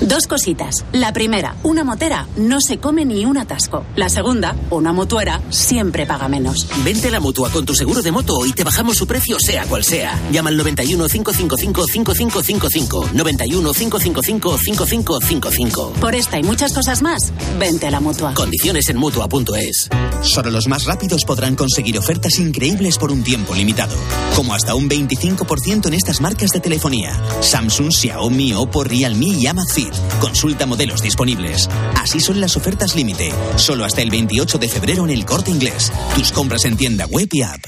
[0.00, 0.84] Dos cositas.
[0.92, 3.84] La primera, una motera no se come ni un atasco.
[3.96, 6.68] La segunda, una mutuera siempre paga menos.
[6.84, 9.64] Vente a la mutua con tu seguro de moto y te bajamos su precio sea
[9.66, 10.16] cual sea.
[10.30, 13.10] Llama al 91 555 5555.
[13.12, 15.92] 91 555 5555.
[16.00, 18.34] Por esta y muchas cosas más, vente a la mutua.
[18.34, 19.88] Condiciones en mutua.es.
[20.22, 23.96] Solo los más rápidos podrán conseguir ofertas increíbles por un tiempo limitado,
[24.36, 29.87] como hasta un 25% en estas marcas de telefonía: Samsung, Xiaomi, Oppo, Realme y Amazfit.
[30.20, 31.68] Consulta modelos disponibles.
[31.96, 35.92] Así son las ofertas límite, solo hasta el 28 de febrero en el Corte Inglés.
[36.14, 37.64] Tus compras en tienda web y app.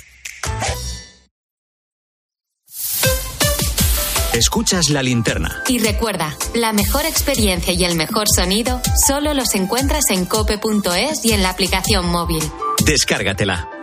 [4.33, 5.65] Escuchas la linterna.
[5.69, 11.33] Y recuerda, la mejor experiencia y el mejor sonido solo los encuentras en cope.es y
[11.33, 12.43] en la aplicación móvil.
[12.85, 13.80] Descárgatela.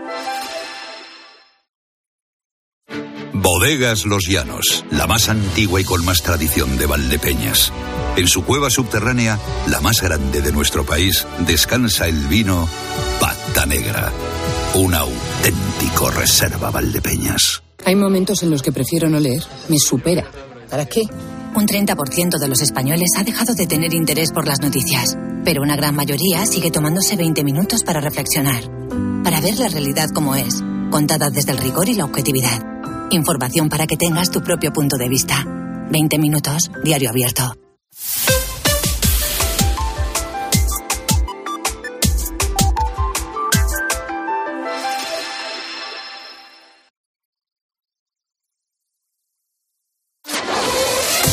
[3.41, 7.71] Bodegas Los Llanos, la más antigua y con más tradición de Valdepeñas.
[8.15, 12.67] En su cueva subterránea, la más grande de nuestro país, descansa el vino
[13.19, 14.11] Pata Negra,
[14.73, 17.61] un auténtico reserva Valdepeñas.
[17.85, 19.43] Hay momentos en los que prefiero no leer.
[19.69, 20.25] Me supera.
[20.69, 21.03] ¿Para qué?
[21.55, 25.15] Un 30% de los españoles ha dejado de tener interés por las noticias,
[25.45, 28.63] pero una gran mayoría sigue tomándose 20 minutos para reflexionar,
[29.23, 32.76] para ver la realidad como es, contada desde el rigor y la objetividad.
[33.11, 35.45] Información para que tengas tu propio punto de vista.
[35.89, 37.53] 20 minutos, diario abierto.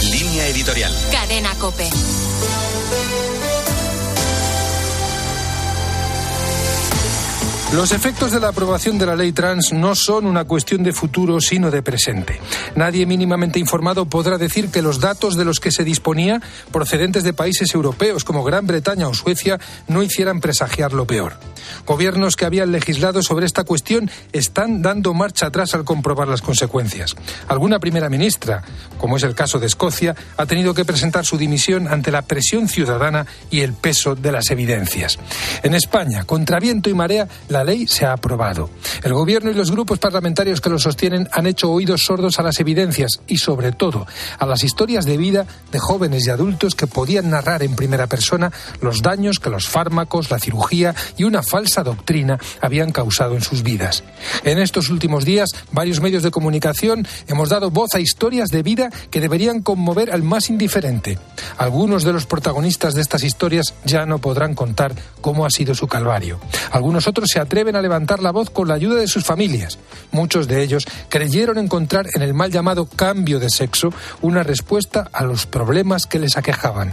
[0.03, 0.93] Línea editorial.
[1.11, 1.91] Cadena Cope.
[7.75, 11.41] Los efectos de la aprobación de la ley trans no son una cuestión de futuro,
[11.41, 12.41] sino de presente.
[12.77, 17.33] Nadie mínimamente informado podrá decir que los datos de los que se disponía, procedentes de
[17.33, 19.59] países europeos como Gran Bretaña o Suecia,
[19.89, 21.33] no hicieran presagiar lo peor.
[21.85, 27.17] Gobiernos que habían legislado sobre esta cuestión están dando marcha atrás al comprobar las consecuencias.
[27.49, 28.63] Alguna primera ministra,
[28.99, 32.69] como es el caso de Escocia, ha tenido que presentar su dimisión ante la presión
[32.69, 35.19] ciudadana y el peso de las evidencias.
[35.65, 38.71] En España, contra viento y marea, la ley se ha aprobado.
[39.03, 42.61] El Gobierno y los grupos parlamentarios que lo sostienen han hecho oídos sordos a las
[42.61, 44.07] evidencias y, sobre todo,
[44.39, 48.53] a las historias de vida de jóvenes y adultos que podían narrar en primera persona
[48.81, 53.63] los daños que los fármacos, la cirugía y una falsa doctrina habían causado en sus
[53.63, 54.05] vidas.
[54.45, 58.91] En estos últimos días, varios medios de comunicación hemos dado voz a historias de vida
[59.11, 61.19] que deberían conmover al más indiferente.
[61.57, 65.87] Algunos de los protagonistas de estas historias ya no podrán contar cómo ha sido su
[65.87, 66.39] calvario.
[66.71, 69.79] Algunos otros se atreven a levantar la voz con la ayuda de sus familias.
[70.11, 73.91] Muchos de ellos creyeron encontrar en el mal llamado cambio de sexo
[74.23, 76.93] una respuesta a los problemas que les aquejaban.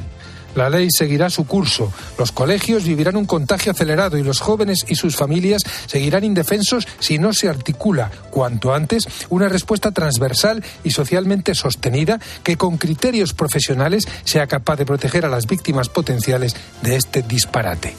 [0.53, 4.93] La ley seguirá su curso, los colegios vivirán un contagio acelerado y los jóvenes y
[4.93, 11.55] sus familias seguirán indefensos si no se articula cuanto antes una respuesta transversal y socialmente
[11.55, 17.23] sostenida que con criterios profesionales sea capaz de proteger a las víctimas potenciales de este
[17.23, 17.95] disparate.